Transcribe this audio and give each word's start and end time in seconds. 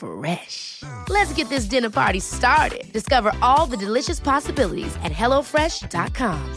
Fresh. 0.00 0.82
Let's 1.10 1.32
get 1.34 1.50
this 1.50 1.66
dinner 1.66 1.90
party 1.90 2.20
started. 2.20 2.90
Discover 2.92 3.32
all 3.42 3.66
the 3.66 3.76
delicious 3.76 4.18
possibilities 4.18 4.96
at 5.04 5.12
hellofresh.com. 5.12 6.54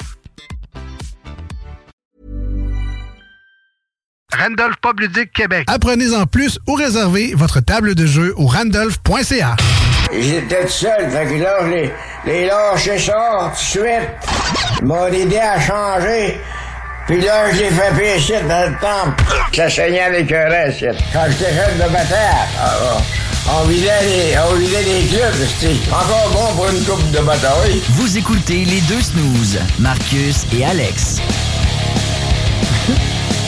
Randolph 4.33 4.77
Pub 4.81 4.99
Ludique 4.99 5.31
Québec. 5.33 5.65
Apprenez-en 5.67 6.25
plus 6.25 6.57
ou 6.67 6.73
réservez 6.73 7.33
votre 7.35 7.59
table 7.59 7.95
de 7.95 8.05
jeu 8.05 8.33
au 8.37 8.47
randolph.ca. 8.47 9.55
J'étais 10.11 10.63
tout 10.63 10.71
seul, 10.71 11.09
fait 11.09 11.25
que 11.25 11.43
là, 11.43 11.57
je 11.61 11.67
les, 11.67 11.91
les 12.25 12.45
lâché 12.47 12.97
ça 12.97 13.51
tout 13.53 13.79
de 13.79 13.83
suite. 13.83 14.81
Mon 14.81 15.07
idée 15.11 15.37
a 15.37 15.59
changé. 15.59 16.39
Puis 17.07 17.19
là, 17.19 17.51
je 17.51 17.59
l'ai 17.59 17.69
fait 17.69 17.95
pécher 17.95 18.41
dans 18.47 18.71
le 18.71 18.77
temple. 18.79 19.23
Ça 19.53 19.69
saignait 19.69 20.01
avec 20.03 20.31
un 20.31 20.49
reste. 20.49 20.85
Quand 21.11 21.25
j'étais 21.29 21.53
jeune 21.53 21.77
de 21.77 21.93
bataille, 21.93 22.47
ah, 22.59 22.73
ah, 22.81 22.97
on 23.49 23.67
vidait 23.67 24.01
les, 24.03 24.35
on 24.37 24.55
vidait 24.55 24.83
les 24.83 25.07
clubs, 25.07 25.33
encore 25.91 26.29
bon 26.31 26.55
pour 26.55 26.69
une 26.69 26.83
coupe 26.83 27.11
de 27.11 27.19
bataille. 27.19 27.81
Vous 27.89 28.17
écoutez 28.17 28.65
les 28.65 28.81
deux 28.81 29.01
snooze, 29.01 29.59
Marcus 29.79 30.45
et 30.53 30.65
Alex. 30.65 31.17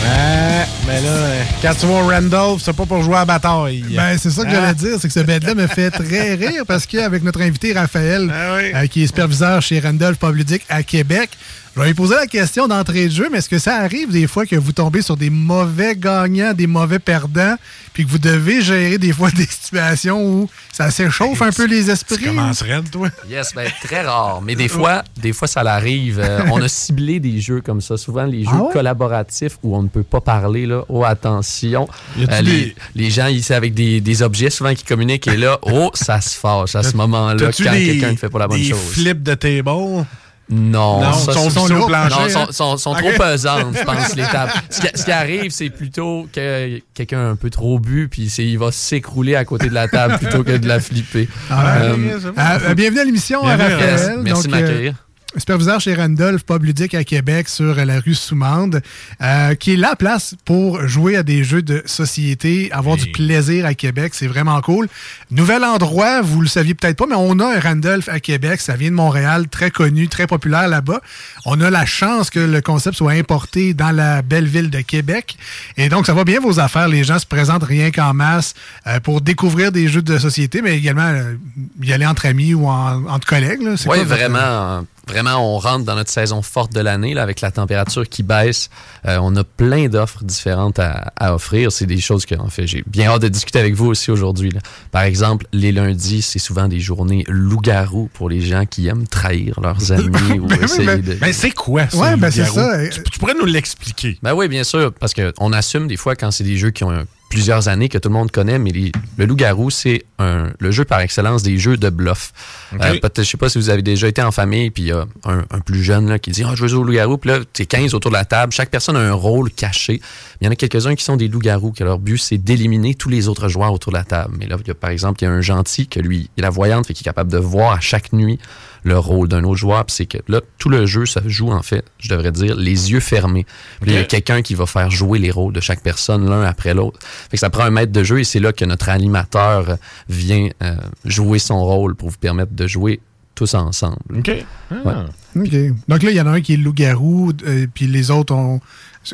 Ah, 0.08 0.66
mais 0.88 1.02
là, 1.02 1.44
quand 1.62 1.74
tu 1.80 1.86
vois 1.88 2.02
Randolph, 2.04 2.62
c'est 2.64 2.74
pas 2.76 2.86
pour 2.86 3.02
jouer 3.02 3.16
à 3.16 3.20
la 3.20 3.26
bataille. 3.26 3.84
Ben, 3.96 4.18
c'est 4.20 4.30
ça 4.30 4.44
que 4.44 4.50
Ah. 4.50 4.54
j'allais 4.54 4.74
dire, 4.76 4.98
c'est 5.00 5.08
que 5.08 5.14
ce 5.14 5.20
bed-là 5.22 5.56
me 5.56 5.68
fait 5.68 5.90
très 5.90 6.34
rire 6.36 6.64
parce 6.68 6.86
qu'avec 6.86 7.24
notre 7.24 7.42
invité 7.42 7.74
Raphaël, 7.74 8.32
euh, 8.32 8.86
qui 8.88 9.04
est 9.04 9.08
superviseur 9.08 9.62
chez 9.62 9.80
Randolph 9.80 10.20
Pub 10.20 10.36
Ludique 10.36 10.64
à 10.70 10.84
Québec, 10.84 11.32
je 11.76 11.82
vais 11.82 11.88
lui 11.88 11.94
poser 11.94 12.16
la 12.16 12.28
question 12.28 12.70
d'entrée 12.70 13.08
de 13.08 13.12
jeu, 13.12 13.28
mais 13.30 13.40
est-ce 13.40 13.50
que 13.50 13.60
ça 13.60 13.76
arrive 13.76 14.10
des 14.10 14.28
fois 14.28 14.46
que 14.46 14.56
vous 14.56 14.72
tombez 14.72 15.02
sur 15.02 15.18
des 15.18 15.30
mauvais 15.30 15.94
gagnants, 15.98 16.54
des 16.54 16.68
mauvais 16.68 17.00
perdants, 17.00 17.56
puis 17.92 18.06
que 18.06 18.10
vous 18.12 18.18
devez 18.18 18.62
gérer 18.62 18.98
des 18.98 19.12
fois 19.12 19.30
des 19.36 19.46
situations 19.46 20.24
où 20.24 20.50
ça 20.72 20.90
s'échauffe 20.90 21.42
un 21.42 21.52
peu 21.52 21.66
les 21.66 21.90
esprits? 21.90 22.16
Tu 22.18 22.26
commencerais, 22.28 22.82
toi? 22.90 23.10
Yes, 23.30 23.54
ben, 23.54 23.70
très 23.84 24.04
rare. 24.04 24.42
Mais 24.42 24.56
des 24.56 24.70
fois, 24.70 25.04
des 25.22 25.34
fois, 25.34 25.50
ça 25.50 25.64
l'arrive. 25.64 26.22
Euh, 26.24 26.44
on 26.50 26.62
a 26.62 26.68
ciblé 26.70 27.20
des 27.20 27.42
jeux 27.42 27.60
comme 27.60 27.82
ça. 27.82 27.98
Souvent, 27.98 28.24
les 28.24 28.44
jeux 28.44 28.50
Ah 28.54 28.64
ouais? 28.64 28.72
collaboratifs 28.74 29.58
où 29.62 29.76
on 29.76 29.84
ne 29.84 29.90
peut 29.90 30.04
pas 30.04 30.22
parler, 30.22 30.66
là. 30.66 30.75
Oh, 30.90 31.04
attention. 31.04 31.88
Euh, 32.20 32.42
les, 32.42 32.52
des- 32.66 32.76
les 32.96 33.10
gens 33.10 33.28
ici 33.28 33.54
avec 33.54 33.74
des, 33.74 34.02
des 34.02 34.22
objets 34.22 34.50
souvent 34.50 34.74
qui 34.74 34.84
communiquent 34.84 35.28
et 35.28 35.38
là, 35.38 35.58
oh, 35.64 35.92
ça 35.94 36.22
se 36.22 36.38
fâche 36.38 36.76
à 36.76 36.84
ce 36.84 36.96
moment-là 36.98 37.52
quand 37.58 37.72
quelqu'un 37.72 38.12
ne 38.12 38.18
fait 38.18 38.30
pas 38.30 38.40
la 38.40 38.48
bonne 38.48 38.60
des 38.60 38.70
chose. 38.70 38.80
flips 38.94 39.24
de 39.24 39.34
table? 39.36 40.06
Non, 40.48 41.02
Non, 41.02 41.12
ça, 41.14 41.34
sont 41.34 41.72
au 41.72 41.88
plancher, 41.88 42.34
Non, 42.36 42.40
hein? 42.42 42.48
sont- 42.52 42.78
sont 42.78 42.92
Ok. 42.92 43.00
trop 43.00 43.12
pesantes, 43.18 43.76
je 43.80 43.84
pense, 43.84 44.16
les 44.16 44.22
tables. 44.26 44.52
Ce 44.70 44.80
qui, 44.80 44.88
ce 44.94 45.04
qui 45.04 45.12
arrive, 45.12 45.50
c'est 45.50 45.72
plutôt 45.72 46.28
que 46.32 46.80
quelqu'un 46.94 47.32
un 47.32 47.36
peu 47.36 47.50
trop 47.50 47.80
bu, 47.80 48.08
puis 48.10 48.26
il 48.38 48.60
va 48.60 48.72
s'écrouler 48.72 49.36
à 49.36 49.44
côté 49.44 49.70
de 49.70 49.74
la 49.74 49.88
table 49.88 50.20
plutôt 50.20 50.44
que 50.44 50.56
de 50.56 50.68
la 50.68 50.80
flipper. 50.80 51.28
Ah, 51.50 51.78
Euh, 51.86 52.20
euh, 52.38 52.74
bienvenue 52.76 53.00
à 53.00 53.06
l'émission, 53.06 53.42
Raphaël. 53.42 54.20
Merci 54.22 54.44
de 54.48 54.52
Donc, 54.52 54.62
m'accueillir. 54.62 54.94
Superviseur 55.38 55.80
chez 55.80 55.94
Randolph 55.96 56.44
Pub 56.44 56.64
Ludique 56.64 56.94
à 56.94 57.04
Québec 57.04 57.50
sur 57.50 57.76
la 57.76 58.00
rue 58.00 58.16
Soumande, 58.16 58.82
euh, 59.22 59.56
qui 59.56 59.74
est 59.74 59.78
la 59.78 59.96
place 59.96 60.36
pour 60.46 60.88
jouer 60.88 61.16
à 61.18 61.24
des 61.24 61.44
jeux 61.44 61.62
de 61.62 61.82
société, 61.86 62.72
avoir 62.72 62.98
du 62.98 63.12
plaisir 63.12 63.66
à 63.66 63.74
Québec. 63.74 64.14
C'est 64.16 64.28
vraiment 64.28 64.60
cool. 64.62 64.88
Nouvel 65.32 65.64
endroit, 65.64 66.22
vous 66.22 66.42
le 66.42 66.48
saviez 66.48 66.74
peut-être 66.74 66.98
pas, 66.98 67.06
mais 67.08 67.16
on 67.18 67.40
a 67.40 67.56
un 67.58 67.60
Randolph 67.60 68.10
à 68.10 68.20
Québec. 68.20 68.62
Ça 68.62 68.76
vient 68.76 68.90
de 68.90 68.96
Montréal, 68.96 69.48
très 69.50 69.72
connu, 69.72 70.08
très 70.08 70.28
populaire 70.28 70.68
là-bas. 70.68 71.02
On 71.46 71.60
a 71.62 71.70
la 71.70 71.86
chance 71.86 72.30
que 72.30 72.40
le 72.40 72.62
concept 72.62 72.98
soit 72.98 73.12
importé 73.14 73.74
dans 73.74 73.92
la 73.92 74.22
belle 74.22 74.46
ville 74.48 74.70
de 74.70 74.82
Québec. 74.82 75.38
Et 75.78 75.90
donc, 75.90 76.06
ça 76.06 76.14
va 76.14 76.24
bien 76.24 76.40
vos 76.40 76.60
affaires. 76.60 76.88
Les 76.88 77.04
gens 77.04 77.20
se 77.20 77.26
présentent 77.26 77.64
rien 77.64 77.92
qu'en 77.92 78.14
masse 78.14 78.54
euh, 78.88 79.00
pour 79.00 79.22
découvrir 79.22 79.72
des 79.72 79.88
jeux 79.88 80.02
de 80.02 80.18
société, 80.18 80.62
mais 80.62 80.78
également 80.78 81.02
euh, 81.08 81.36
y 81.82 81.92
aller 81.94 82.06
entre 82.06 82.26
amis 82.26 82.54
ou 82.54 82.68
en- 82.68 83.06
entre 83.08 83.28
collègues. 83.28 83.62
Oui, 83.88 83.98
vraiment. 84.06 84.86
Euh, 85.08 85.12
Vraiment, 85.12 85.56
on 85.56 85.60
rentre 85.60 85.86
dans 85.86 85.96
notre 85.96 86.10
saison 86.12 86.42
forte 86.42 86.74
de 86.74 86.80
l'année 86.80 87.14
là, 87.14 87.24
avec 87.24 87.42
la 87.42 87.52
température 87.52 88.08
qui 88.08 88.24
baisse. 88.24 88.70
Euh, 89.08 89.18
on 89.22 89.36
a 89.36 89.44
plein 89.44 89.88
d'offres 89.88 90.24
différentes 90.24 90.80
à, 90.80 91.14
à 91.16 91.34
offrir. 91.36 91.72
C'est 91.72 91.86
des 91.86 92.00
choses 92.00 92.26
que, 92.26 92.36
en 92.36 92.48
fait, 92.50 92.68
j'ai 92.68 92.84
bien 92.88 93.10
hâte 93.10 93.22
de 93.22 93.28
discuter 93.28 93.60
avec 93.60 93.74
vous 93.76 93.86
aussi 93.88 94.12
aujourd'hui. 94.12 94.50
là. 94.52 94.60
Par 94.92 95.04
exemple, 95.04 95.46
les 95.54 95.72
lundis, 95.72 96.22
c'est 96.22 96.40
souvent 96.40 96.68
des 96.68 96.80
journées 96.80 97.24
loup-garou 97.28 98.10
pour 98.14 98.30
les 98.30 98.42
gens 98.42 98.66
qui 98.66 98.88
aiment 98.88 99.08
trahir 99.08 99.60
leurs 99.62 99.92
amis 99.92 100.40
ou 100.40 100.48
Ben 100.48 100.58
oui, 100.60 100.64
essayer 100.66 100.86
ben- 100.86 101.02
de. 101.02 101.14
ben 101.16 101.34
c'est 101.34 101.52
quoi 101.52 101.88
ça? 101.90 101.98
Ouais, 101.98 102.16
ben 102.18 102.32
c'est 102.32 102.46
ça. 102.46 102.88
Tu, 102.90 103.04
tu 103.04 103.20
pourrais 103.20 103.36
nous 103.36 103.46
l'expliquer. 103.46 104.18
Ben 104.24 104.34
oui, 104.34 104.48
bien 104.48 104.64
sûr, 104.64 104.92
parce 105.00 105.14
qu'on 105.14 105.54
assume 105.54 105.88
des 105.88 105.98
fois 105.98 106.16
quand 106.16 106.32
c'est 106.32 106.44
des 106.44 106.58
jeux 106.58 106.72
qui 106.72 106.84
ont 106.84 106.92
un- 106.92 107.06
plusieurs 107.30 107.68
années 107.68 107.90
que 107.90 107.98
tout 107.98 108.10
le 108.10 108.14
monde 108.14 108.32
connaît, 108.32 108.60
mais 108.60 108.72
les- 108.72 108.92
le 109.18 109.26
loup-garou, 109.26 109.70
c'est 109.70 110.06
un- 110.20 110.52
le 110.60 110.72
jeu 110.72 110.86
par 110.86 111.00
excellence 111.02 111.44
des 111.44 111.58
jeux 111.58 111.76
de 111.78 111.90
bluff. 111.90 112.32
Ok. 112.74 112.82
Euh, 112.84 113.00
peut-être, 113.00 113.24
je 113.24 113.30
sais 113.30 113.38
pas 113.38 113.50
si 113.50 113.58
vous 113.58 113.70
avez 113.70 113.82
déjà 113.82 114.08
été 114.08 114.22
en 114.22 114.32
famille, 114.32 114.70
puis 114.70 114.84
il 114.84 114.88
y 114.88 114.92
a 114.92 115.06
un, 115.26 115.40
un 115.52 115.60
plus 115.60 115.84
jeune 115.84 116.08
là, 116.10 116.20
qui 116.20 116.32
dit 116.32 116.44
Ah, 116.46 116.54
je 116.56 116.62
veux 116.62 116.68
jouer 116.68 116.80
au 116.80 116.84
loup-garou, 116.84 117.18
puis 117.18 117.30
là, 117.32 117.40
t'es 117.52 117.66
15 117.66 117.94
autour 117.94 118.12
de 118.12 118.16
la 118.16 118.26
table, 118.26 118.54
chaque 118.54 118.70
personne 118.70 118.96
a 118.96 119.00
un 119.00 119.14
rôle 119.14 119.52
caché. 119.52 120.00
Il 120.42 120.46
y 120.46 120.48
en 120.48 120.52
a 120.52 120.56
quelques-uns 120.56 120.96
qui 120.96 121.04
sont 121.04 121.18
des 121.18 121.28
loups-garous, 121.28 121.72
que 121.72 121.84
leur 121.84 122.00
but, 122.00 122.18
c'est 122.18 122.38
d'éliminer 122.38 122.96
tous 122.96 123.10
les 123.10 123.28
autres 123.28 123.50
joueurs 123.50 123.74
autour 123.74 123.92
de 123.92 123.98
la 123.98 124.04
table. 124.04 124.36
Mais 124.40 124.46
là, 124.48 124.58
il 124.62 124.68
y 124.68 124.72
a, 124.72 124.76
par 124.76 124.90
exemple, 124.92 125.22
il 125.22 125.26
y 125.26 125.28
a 125.28 125.32
un 125.32 125.42
gentil 125.42 125.88
que 125.88 126.00
lui, 126.00 126.30
il 126.38 126.40
est 126.40 126.44
la 126.44 126.50
voyante, 126.50 126.88
fait 126.88 126.94
qu'il 126.94 127.04
est 127.04 127.10
capable 127.10 127.32
de 127.32 127.38
voir 127.38 127.74
à 127.74 127.80
chaque 127.80 128.14
nuit 128.14 128.40
le 128.86 128.98
rôle 128.98 129.28
d'un 129.28 129.44
autre 129.44 129.58
joueur. 129.58 129.84
Puis 129.86 129.96
c'est 129.96 130.06
que 130.06 130.20
là, 130.28 130.40
tout 130.58 130.70
le 130.70 130.86
jeu, 130.86 131.06
ça 131.06 131.22
joue, 131.26 131.52
en 131.52 131.64
fait, 131.64 131.84
je 131.98 132.08
devrais 132.08 132.32
dire, 132.32 132.56
les 132.56 132.92
yeux 132.92 133.02
fermés. 133.02 133.46
Il 133.86 133.92
y 133.92 133.98
a 133.98 134.04
quelqu'un 134.04 134.42
qui 134.42 134.56
va 134.56 134.66
faire 134.66 134.90
jouer 134.92 135.20
les 135.20 135.32
rôles 135.32 135.54
de 135.54 135.60
chaque 135.60 135.82
personne 135.82 136.30
l'un 136.30 136.44
après 136.44 136.74
l'autre. 136.74 137.00
Fait 137.02 137.38
que 137.38 137.40
ça 137.40 137.50
prend 137.50 137.64
un 137.64 137.72
maître 137.72 137.92
de 137.92 138.04
jeu 138.04 138.20
et 138.20 138.24
c'est 138.24 138.40
là 138.40 138.54
que 138.54 138.64
notre 138.64 138.90
animateur 138.90 139.78
vient 140.08 140.50
euh, 140.64 140.76
jouer 141.04 141.40
son 141.40 141.64
rôle 141.64 141.96
pour 141.96 142.10
vous 142.10 142.18
permettre 142.18 142.54
de 142.54 142.68
jouer 142.68 143.02
tous 143.36 143.54
ensemble. 143.54 143.98
OK. 144.18 144.28
Ouais. 144.72 144.94
OK. 145.36 145.52
Donc 145.88 146.04
là, 146.04 146.12
il 146.12 146.16
y 146.16 146.22
en 146.22 146.28
a 146.28 146.32
un 146.32 146.42
qui 146.42 146.54
est 146.54 146.58
le 146.58 146.64
loup-garou, 146.64 147.32
euh, 147.46 147.68
puis 147.74 147.88
les 147.88 148.10
autres 148.12 148.34
ont. 148.34 148.60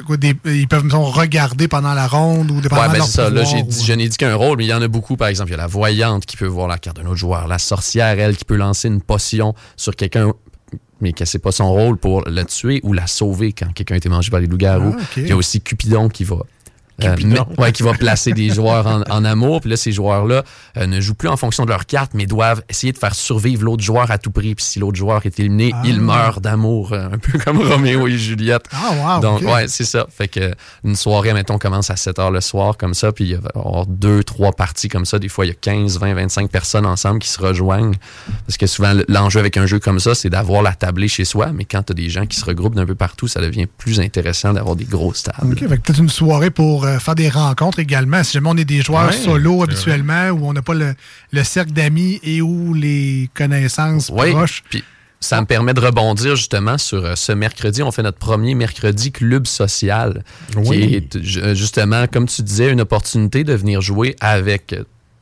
quoi, 0.05 0.15
des- 0.17 0.35
ils 0.45 0.67
peuvent 0.67 0.83
mettons, 0.85 1.03
regarder 1.03 1.67
pendant 1.67 1.93
la 1.93 2.07
ronde 2.07 2.49
ou 2.51 2.61
dépendamment 2.61 2.87
Ouais, 2.87 2.87
de 2.89 2.93
ben 2.93 2.97
leur 2.99 3.07
c'est 3.07 3.13
ça. 3.23 3.29
Là, 3.29 3.43
j'ai 3.43 3.57
ou- 3.63 3.83
je 3.85 3.93
n'ai 3.93 4.07
dit 4.07 4.15
qu'un 4.17 4.35
rôle, 4.35 4.57
mais 4.57 4.65
il 4.65 4.69
y 4.69 4.73
en 4.73 4.81
a 4.81 4.87
beaucoup. 4.87 5.17
Par 5.17 5.27
exemple, 5.27 5.49
il 5.49 5.53
y 5.53 5.55
a 5.55 5.57
la 5.57 5.67
voyante 5.67 6.25
qui 6.25 6.37
peut 6.37 6.45
voir 6.47 6.67
la 6.67 6.77
carte 6.77 6.97
d'un 6.97 7.05
autre 7.07 7.17
joueur, 7.17 7.47
la 7.47 7.57
sorcière, 7.59 8.17
elle, 8.19 8.37
qui 8.37 8.45
peut 8.45 8.55
lancer 8.55 8.87
une 8.87 9.01
potion 9.01 9.53
sur 9.75 9.95
quelqu'un, 9.95 10.31
mais 11.01 11.11
que 11.13 11.25
c'est 11.25 11.39
pas 11.39 11.51
son 11.51 11.69
rôle 11.71 11.97
pour 11.97 12.21
le 12.27 12.43
tuer 12.45 12.79
ou 12.83 12.93
la 12.93 13.07
sauver 13.07 13.51
quand 13.53 13.73
quelqu'un 13.73 13.95
a 13.95 13.97
été 13.97 14.07
mangé 14.07 14.29
par 14.29 14.39
les 14.39 14.47
loups-garous. 14.47 14.95
Ah, 14.97 15.01
ok. 15.01 15.17
Il 15.17 15.27
y 15.27 15.31
a 15.31 15.35
aussi 15.35 15.59
Cupidon 15.59 16.07
qui 16.09 16.23
va. 16.23 16.37
Euh, 17.05 17.15
ouais, 17.57 17.71
qui 17.71 17.83
va 17.83 17.93
placer 17.93 18.33
des 18.33 18.49
joueurs 18.49 18.87
en, 18.87 19.01
en 19.09 19.25
amour. 19.25 19.61
Puis 19.61 19.69
là, 19.69 19.77
ces 19.77 19.91
joueurs-là 19.91 20.43
euh, 20.77 20.87
ne 20.87 20.99
jouent 21.01 21.13
plus 21.15 21.29
en 21.29 21.37
fonction 21.37 21.65
de 21.65 21.69
leur 21.69 21.85
carte, 21.85 22.11
mais 22.13 22.25
doivent 22.25 22.63
essayer 22.69 22.93
de 22.93 22.97
faire 22.97 23.15
survivre 23.15 23.63
l'autre 23.63 23.83
joueur 23.83 24.11
à 24.11 24.17
tout 24.17 24.31
prix. 24.31 24.55
Puis 24.55 24.65
si 24.65 24.79
l'autre 24.79 24.97
joueur 24.97 25.25
est 25.25 25.39
éliminé, 25.39 25.71
Ah. 25.73 25.81
il 25.85 25.99
meurt 26.01 26.41
d'amour, 26.41 26.93
euh, 26.93 27.09
un 27.11 27.17
peu 27.17 27.37
comme 27.39 27.57
Roméo 27.67 28.07
et 28.07 28.17
Juliette. 28.17 28.65
Ah, 28.71 29.15
wow. 29.17 29.21
Donc, 29.21 29.41
ouais, 29.41 29.67
c'est 29.67 29.83
ça. 29.85 30.07
Fait 30.09 30.27
que 30.27 30.53
une 30.83 30.95
soirée, 30.95 31.33
mettons, 31.33 31.57
commence 31.57 31.89
à 31.89 31.95
7 31.95 32.19
heures 32.19 32.31
le 32.31 32.41
soir, 32.41 32.77
comme 32.77 32.93
ça, 32.93 33.11
puis 33.11 33.29
il 33.29 33.35
va 33.37 33.49
y 33.55 33.59
avoir 33.59 33.85
deux, 33.85 34.23
trois 34.23 34.51
parties 34.51 34.87
comme 34.89 35.05
ça. 35.05 35.19
Des 35.19 35.29
fois, 35.29 35.45
il 35.45 35.49
y 35.49 35.51
a 35.51 35.55
15, 35.55 35.99
20, 35.99 36.13
25 36.13 36.49
personnes 36.49 36.85
ensemble 36.85 37.19
qui 37.19 37.29
se 37.29 37.39
rejoignent. 37.41 37.95
Parce 38.45 38.57
que 38.57 38.67
souvent, 38.67 38.93
l'enjeu 39.07 39.39
avec 39.39 39.57
un 39.57 39.65
jeu 39.65 39.79
comme 39.79 39.99
ça, 39.99 40.15
c'est 40.15 40.29
d'avoir 40.29 40.61
la 40.61 40.73
tablée 40.73 41.07
chez 41.07 41.25
soi, 41.25 41.51
mais 41.53 41.65
quand 41.65 41.83
tu 41.83 41.91
as 41.91 41.95
des 41.95 42.09
gens 42.09 42.25
qui 42.25 42.37
se 42.37 42.45
regroupent 42.45 42.75
d'un 42.75 42.85
peu 42.85 42.95
partout, 42.95 43.27
ça 43.27 43.41
devient 43.41 43.65
plus 43.65 43.99
intéressant 43.99 44.53
d'avoir 44.53 44.75
des 44.75 44.85
grosses 44.85 45.23
tables. 45.23 45.53
OK, 45.53 45.67
peut-être 45.67 45.99
une 45.99 46.09
soirée 46.09 46.51
pour 46.51 46.85
euh, 46.91 46.99
faire 46.99 47.15
des 47.15 47.29
rencontres 47.29 47.79
également. 47.79 48.23
Si 48.23 48.33
jamais 48.33 48.49
on 48.49 48.57
est 48.57 48.65
des 48.65 48.81
joueurs 48.81 49.07
Ouais, 49.09 49.13
solo 49.17 49.63
habituellement, 49.63 50.29
où 50.29 50.47
on 50.47 50.53
n'a 50.53 50.61
pas 50.61 50.73
le, 50.73 50.93
le 51.31 51.43
cercle 51.43 51.71
d'amis 51.71 52.19
et 52.23 52.41
ou 52.41 52.73
les 52.73 53.29
connaissances 53.33 54.11
Oui, 54.13 54.31
proches. 54.31 54.63
puis 54.69 54.83
ça 55.19 55.39
me 55.39 55.45
permet 55.45 55.73
de 55.75 55.79
rebondir 55.79 56.35
justement 56.35 56.77
sur 56.79 57.05
euh, 57.05 57.13
ce 57.15 57.31
mercredi. 57.31 57.83
On 57.83 57.91
fait 57.91 58.01
notre 58.03 58.17
premier 58.17 58.55
mercredi 58.55 59.11
club 59.11 59.45
social. 59.45 60.23
Oui. 60.55 60.87
Qui 60.87 60.95
est 60.95 61.23
ju- 61.23 61.55
justement, 61.55 62.07
comme 62.07 62.27
tu 62.27 62.41
disais, 62.41 62.71
une 62.71 62.81
opportunité 62.81 63.43
de 63.43 63.53
venir 63.53 63.81
jouer 63.81 64.15
avec 64.19 64.75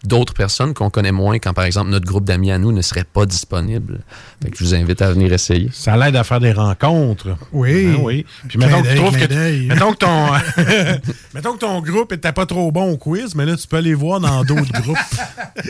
d'autres 0.04 0.34
personnes 0.34 0.74
qu'on 0.74 0.90
connaît 0.90 1.12
moins 1.12 1.40
quand, 1.40 1.54
par 1.54 1.66
exemple, 1.66 1.90
notre 1.90 2.06
groupe 2.06 2.26
d'amis 2.26 2.52
à 2.52 2.58
nous 2.58 2.72
ne 2.72 2.82
serait 2.82 3.04
pas 3.04 3.26
disponible. 3.26 4.00
Fait 4.42 4.50
que 4.50 4.58
je 4.58 4.64
vous 4.64 4.76
invite 4.76 5.02
à 5.02 5.12
venir 5.12 5.34
essayer. 5.34 5.70
Ça 5.74 5.98
l'aide 5.98 6.16
à 6.16 6.24
faire 6.24 6.40
des 6.40 6.54
rencontres. 6.54 7.36
Oui. 7.52 7.94
Ah 7.96 8.00
oui. 8.02 8.26
Puis 8.48 8.58
mettons 8.58 8.82
que 8.82 8.88
tu 8.88 8.96
trouves 8.96 9.18
que, 9.18 9.68
mettons 9.68 9.92
que 9.92 9.98
ton, 9.98 10.28
mettons 11.34 11.54
que 11.54 11.60
ton 11.60 11.82
groupe 11.82 12.14
était 12.14 12.32
pas 12.32 12.46
trop 12.46 12.72
bon 12.72 12.92
au 12.92 12.98
quiz, 12.98 13.36
mais 13.36 13.46
là, 13.46 13.56
tu 13.56 13.68
peux 13.68 13.78
aller 13.78 13.94
voir 13.94 14.20
dans 14.20 14.44
d'autres 14.44 14.72
groupes. 14.82 14.98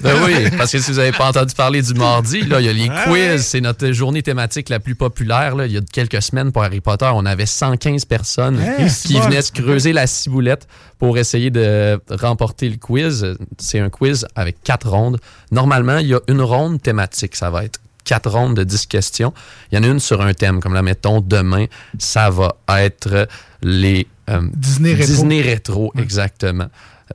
Ben 0.03 0.13
oui, 0.25 0.49
parce 0.57 0.71
que 0.71 0.79
si 0.79 0.91
vous 0.91 0.97
n'avez 0.97 1.11
pas 1.11 1.29
entendu 1.29 1.53
parler 1.55 1.81
du 1.81 1.93
mardi, 1.93 2.41
là, 2.41 2.59
il 2.59 2.65
y 2.65 2.69
a 2.69 2.73
les 2.73 2.89
Ah 2.89 3.05
quiz. 3.07 3.41
C'est 3.41 3.61
notre 3.61 3.91
journée 3.91 4.21
thématique 4.21 4.69
la 4.69 4.79
plus 4.79 4.95
populaire. 4.95 5.55
Là. 5.55 5.65
Il 5.65 5.71
y 5.71 5.77
a 5.77 5.81
quelques 5.81 6.21
semaines 6.21 6.51
pour 6.51 6.63
Harry 6.63 6.81
Potter, 6.81 7.09
on 7.13 7.25
avait 7.25 7.45
115 7.45 8.05
personnes 8.05 8.59
Hey, 8.59 8.87
qui 8.89 9.19
venaient 9.19 9.41
se 9.41 9.51
creuser 9.51 9.93
la 9.93 10.05
ciboulette 10.07 10.67
pour 10.99 11.17
essayer 11.17 11.49
de 11.49 11.99
remporter 12.11 12.69
le 12.69 12.75
quiz. 12.75 13.35
C'est 13.57 13.79
un 13.79 13.89
quiz 13.89 14.27
avec 14.35 14.61
quatre 14.63 14.89
rondes. 14.89 15.19
Normalement, 15.51 15.97
il 15.97 16.07
y 16.07 16.13
a 16.13 16.19
une 16.27 16.41
ronde 16.41 16.81
thématique. 16.81 17.35
Ça 17.35 17.49
va 17.49 17.63
être 17.63 17.79
quatre 18.03 18.29
rondes 18.29 18.55
de 18.55 18.63
10 18.63 18.85
questions. 18.87 19.33
Il 19.71 19.75
y 19.75 19.77
en 19.79 19.83
a 19.83 19.87
une 19.87 19.99
sur 19.99 20.21
un 20.21 20.33
thème, 20.33 20.59
comme 20.59 20.73
là, 20.73 20.81
mettons, 20.81 21.21
demain, 21.21 21.65
ça 21.97 22.29
va 22.29 22.55
être 22.67 23.27
les... 23.61 24.07
euh, 24.29 24.41
Disney 24.53 24.93
rétro. 24.93 25.13
Disney 25.13 25.41
rétro, 25.41 25.93
exactement. 25.97 26.67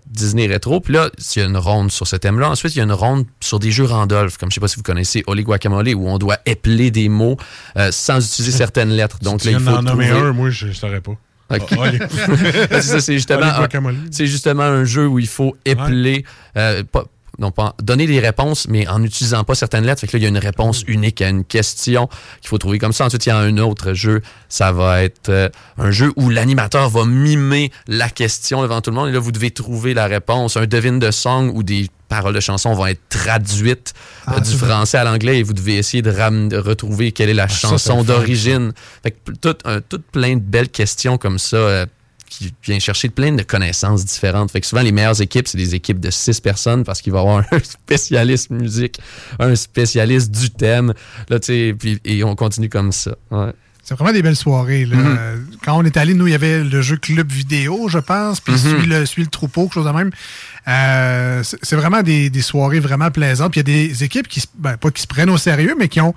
Disney 0.06 0.46
rétro. 0.46 0.80
Puis 0.80 0.94
là, 0.94 1.10
il 1.36 1.38
y 1.38 1.42
a 1.42 1.46
une 1.48 1.56
ronde 1.56 1.90
sur 1.90 2.06
ce 2.06 2.16
thème-là. 2.16 2.50
Ensuite, 2.50 2.74
il 2.74 2.78
y 2.78 2.80
a 2.80 2.84
une 2.84 2.92
ronde 2.92 3.26
sur 3.40 3.58
des 3.58 3.70
jeux 3.70 3.84
Randolph, 3.84 4.38
comme 4.38 4.50
je 4.50 4.54
sais 4.54 4.60
pas 4.60 4.68
si 4.68 4.76
vous 4.76 4.82
connaissez 4.82 5.22
Oli 5.26 5.42
Guacamole, 5.42 5.94
où 5.94 6.08
on 6.08 6.18
doit 6.18 6.38
épeler 6.46 6.90
des 6.90 7.08
mots 7.08 7.36
euh, 7.76 7.90
sans 7.92 8.24
utiliser 8.24 8.52
certaines 8.56 8.90
lettres. 8.90 9.18
Donc 9.20 9.44
là, 9.44 9.52
il 9.52 9.60
faut 9.60 9.70
d'en 9.70 9.82
nommer 9.82 10.08
un, 10.08 10.32
moi, 10.32 10.50
je 10.50 10.68
ne 10.68 10.72
saurais 10.72 11.00
pas. 11.00 11.16
Oh, 11.50 11.56
c'est 12.80 13.12
justement, 13.14 13.42
un- 13.46 13.58
Guacamole. 13.58 13.96
c'est 14.10 14.26
justement 14.26 14.62
un 14.62 14.84
jeu 14.84 15.06
où 15.06 15.18
il 15.18 15.26
faut 15.28 15.56
épeler, 15.64 16.24
euh, 16.56 16.82
pas- 16.84 17.04
non 17.38 17.50
pas 17.50 17.74
donner 17.82 18.06
des 18.06 18.20
réponses, 18.20 18.66
mais 18.68 18.86
en 18.86 19.00
n'utilisant 19.00 19.42
pas 19.44 19.54
certaines 19.56 19.84
lettres. 19.84 20.00
Fait 20.00 20.06
que 20.06 20.12
là, 20.12 20.18
il 20.20 20.22
y 20.22 20.26
a 20.26 20.28
une 20.28 20.38
réponse 20.38 20.84
unique 20.86 21.20
à 21.20 21.28
une 21.28 21.44
question 21.44 22.06
qu'il 22.40 22.48
faut 22.48 22.58
trouver 22.58 22.78
comme 22.78 22.92
ça. 22.92 23.06
Ensuite, 23.06 23.26
il 23.26 23.30
y 23.30 23.32
a 23.32 23.38
un 23.38 23.58
autre 23.58 23.92
jeu. 23.92 24.22
Ça 24.48 24.70
va 24.72 25.02
être 25.02 25.30
euh, 25.30 25.48
un 25.76 25.90
jeu 25.90 26.12
où 26.16 26.30
l'animateur 26.30 26.88
va 26.88 27.04
mimer 27.04 27.72
la 27.88 28.08
question 28.08 28.62
devant 28.62 28.80
tout 28.80 28.90
le 28.90 28.96
monde. 28.96 29.08
Et 29.08 29.12
là, 29.12 29.18
vous 29.18 29.32
devez 29.32 29.50
trouver 29.50 29.94
la 29.94 30.06
réponse. 30.06 30.56
Un 30.56 30.66
devine 30.66 30.98
de 31.00 31.10
song 31.10 31.50
où 31.54 31.62
des 31.64 31.88
paroles 32.16 32.34
de 32.34 32.40
chansons 32.40 32.74
vont 32.74 32.86
être 32.86 33.00
traduites 33.08 33.94
euh, 34.28 34.32
Ah, 34.36 34.40
du 34.40 34.50
c'est 34.50 34.56
vrai. 34.56 34.68
français 34.68 34.98
à 34.98 35.04
l'anglais 35.04 35.38
et 35.38 35.42
vous 35.42 35.52
devez 35.54 35.76
essayer 35.78 36.02
de, 36.02 36.10
ram- 36.10 36.48
de 36.48 36.56
retrouver 36.56 37.12
quelle 37.12 37.28
est 37.28 37.34
la 37.34 37.44
Ah, 37.44 37.48
chanson 37.48 38.02
d'origine. 38.04 38.72
Fait 39.02 39.10
que 39.12 39.32
tout, 39.32 39.56
un- 39.64 39.80
tout 39.80 40.00
plein 40.12 40.34
de 40.36 40.40
belles 40.42 40.68
questions 40.70 41.18
comme 41.18 41.38
ça. 41.38 41.56
euh, 41.56 41.86
qui 42.30 42.52
vient 42.64 42.80
chercher 42.80 43.10
plein 43.10 43.30
de 43.30 43.44
connaissances 43.44 44.04
différentes. 44.04 44.50
Fait 44.50 44.60
que 44.60 44.66
souvent, 44.66 44.82
les 44.82 44.90
meilleures 44.90 45.20
équipes, 45.22 45.46
c'est 45.46 45.56
des 45.58 45.76
équipes 45.76 46.00
de 46.00 46.10
six 46.10 46.40
personnes 46.40 46.82
parce 46.82 47.00
qu'il 47.00 47.12
va 47.12 47.20
y 47.20 47.22
avoir 47.22 47.44
un 47.52 47.58
spécialiste 47.62 48.50
musique, 48.50 48.98
un 49.38 49.54
spécialiste 49.54 50.32
du 50.32 50.50
thème. 50.50 50.94
Là, 51.28 51.38
puis- 51.38 52.00
et 52.04 52.24
on 52.24 52.34
continue 52.34 52.68
comme 52.68 52.90
ça. 52.90 53.14
Ouais. 53.30 53.52
C'est 53.84 53.94
vraiment 53.94 54.12
des 54.12 54.22
belles 54.22 54.34
soirées. 54.34 54.84
là. 54.84 54.96
Mhm. 54.96 55.16
Euh, 55.20 55.36
Quand 55.64 55.78
on 55.78 55.84
est 55.84 55.96
allé, 55.96 56.14
nous, 56.14 56.26
il 56.26 56.30
y 56.32 56.34
avait 56.34 56.64
le 56.64 56.82
jeu 56.82 56.96
Club 56.96 57.30
Vidéo, 57.30 57.86
je 57.88 57.98
pense, 57.98 58.40
puis 58.40 58.54
Mhm. 58.54 58.58
Suis, 58.58 58.86
le, 58.88 59.06
Suis 59.06 59.22
le 59.22 59.28
troupeau, 59.28 59.64
quelque 59.64 59.74
chose 59.74 59.86
de 59.86 59.90
même. 59.92 60.10
Euh, 60.66 61.42
c'est 61.42 61.76
vraiment 61.76 62.02
des, 62.02 62.30
des 62.30 62.42
soirées 62.42 62.80
vraiment 62.80 63.10
plaisantes. 63.10 63.52
Puis 63.52 63.60
il 63.60 63.68
y 63.68 63.84
a 63.84 63.86
des 63.88 64.04
équipes 64.04 64.28
qui, 64.28 64.40
se- 64.40 64.46
ben, 64.56 64.76
pas 64.76 64.90
qui 64.90 65.02
se 65.02 65.06
prennent 65.06 65.30
au 65.30 65.36
sérieux, 65.38 65.74
mais 65.78 65.88
qui 65.88 66.00
ont 66.00 66.14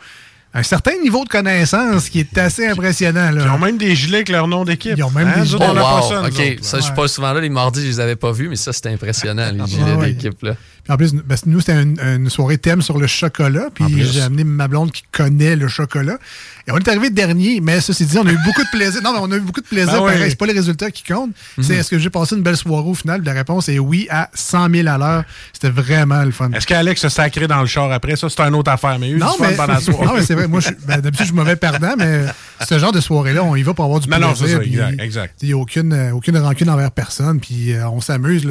un 0.53 0.63
certain 0.63 0.93
niveau 1.03 1.23
de 1.25 1.29
connaissance 1.29 2.09
qui 2.09 2.21
est 2.21 2.37
assez 2.37 2.65
impressionnant. 2.65 3.29
Là. 3.31 3.43
Ils 3.45 3.49
ont 3.49 3.59
même 3.59 3.77
des 3.77 3.93
gilets 3.95 4.19
avec 4.19 4.29
leur 4.29 4.47
nom 4.47 4.63
d'équipe. 4.63 4.93
Ils 4.97 5.03
ont 5.03 5.11
même 5.11 5.31
des 5.33 5.41
nous 5.41 5.55
autres, 5.55 5.67
gilets. 5.67 5.81
Oh, 5.83 5.95
wow. 6.01 6.09
ça, 6.09 6.21
OK, 6.21 6.25
autres, 6.27 6.63
ça, 6.65 6.77
je 6.77 6.83
suis 6.83 6.93
pas 6.93 7.07
souvent 7.09 7.33
là. 7.33 7.41
Les 7.41 7.49
mardis, 7.49 7.81
je 7.81 7.87
les 7.87 7.99
avais 7.99 8.15
pas 8.15 8.31
vus, 8.31 8.47
mais 8.47 8.55
ça, 8.55 8.71
c'était 8.73 8.89
impressionnant, 8.89 9.51
les 9.51 9.67
gilets 9.67 9.93
ouais. 9.95 10.13
d'équipe. 10.13 10.41
là. 10.43 10.55
Puis 10.87 10.93
en 10.93 10.97
plus, 10.97 11.13
ben, 11.13 11.35
nous, 11.47 11.59
c'était 11.59 11.81
une, 11.83 11.99
une 11.99 12.29
soirée 12.29 12.57
thème 12.57 12.81
sur 12.81 12.97
le 12.97 13.07
chocolat. 13.07 13.67
Puis 13.73 14.05
j'ai 14.05 14.21
amené 14.21 14.45
ma 14.45 14.69
blonde 14.69 14.91
qui 14.93 15.03
connaît 15.11 15.57
le 15.57 15.67
chocolat. 15.67 16.17
Et 16.65 16.71
on 16.71 16.77
est 16.77 16.87
arrivé 16.87 17.09
dernier, 17.09 17.59
mais 17.59 17.81
ceci 17.81 18.05
dit, 18.05 18.17
on 18.17 18.25
a 18.25 18.31
eu 18.31 18.37
beaucoup 18.45 18.63
de 18.63 18.69
plaisir. 18.71 19.01
Non, 19.01 19.11
mais 19.11 19.19
on 19.21 19.31
a 19.31 19.35
eu 19.35 19.41
beaucoup 19.41 19.59
de 19.59 19.65
plaisir. 19.65 20.01
Ben. 20.01 20.29
C'est 20.29 20.37
pas 20.37 20.45
les 20.45 20.53
résultats 20.53 20.89
qui 20.89 21.03
comptent. 21.03 21.31
C'est 21.61 21.75
est-ce 21.75 21.89
que 21.89 21.99
j'ai 21.99 22.09
passé 22.09 22.35
une 22.37 22.41
belle 22.41 22.55
soirée 22.55 22.87
au 22.87 22.93
final? 22.93 23.21
La 23.25 23.33
réponse 23.33 23.67
est 23.67 23.79
oui 23.79 24.07
à 24.09 24.29
100 24.33 24.69
000 24.73 24.87
à 24.87 24.97
l'heure. 24.97 25.23
C'était 25.51 25.69
vraiment 25.69 26.23
le 26.23 26.31
fun. 26.31 26.51
Est-ce 26.51 26.65
qu'Alex 26.65 27.01
se 27.01 27.09
sacré 27.09 27.47
dans 27.47 27.59
le 27.59 27.67
char 27.67 27.91
après? 27.91 28.15
Ça, 28.15 28.29
c'est 28.29 28.39
une 28.41 28.55
autre 28.55 28.71
affaire. 28.71 28.97
Mais 28.99 29.09
eu 29.09 29.17
Non 29.17 29.33
du 29.33 29.37
fun 29.39 29.49
mais, 29.49 29.55
pendant 29.55 29.73
la 29.73 29.81
soirée. 29.81 30.05
non, 30.05 30.13
mais 30.15 30.23
c'est 30.23 30.35
vrai. 30.35 30.47
Moi, 30.47 30.61
ben, 30.87 31.01
d'habitude, 31.01 31.19
je 31.19 31.25
suis 31.25 31.35
mauvais 31.35 31.57
perdant, 31.57 31.95
mais 31.97 32.21
ce 32.65 32.79
genre 32.79 32.93
de 32.93 33.01
soirée-là, 33.01 33.43
on 33.43 33.55
y 33.57 33.63
va 33.63 33.73
pour 33.73 33.83
avoir 33.83 33.99
du 33.99 34.07
Non, 34.09 34.17
plaisir. 34.17 34.29
non, 34.29 34.63
c'est 34.63 34.77
ça, 34.77 35.03
exact. 35.03 35.35
Il 35.41 35.47
n'y 35.49 35.53
a 35.53 35.57
aucune, 35.57 36.11
aucune 36.13 36.37
rancune 36.37 36.69
envers 36.69 36.91
personne. 36.91 37.41
Puis 37.41 37.73
euh, 37.73 37.89
on 37.89 37.99
s'amuse. 37.99 38.45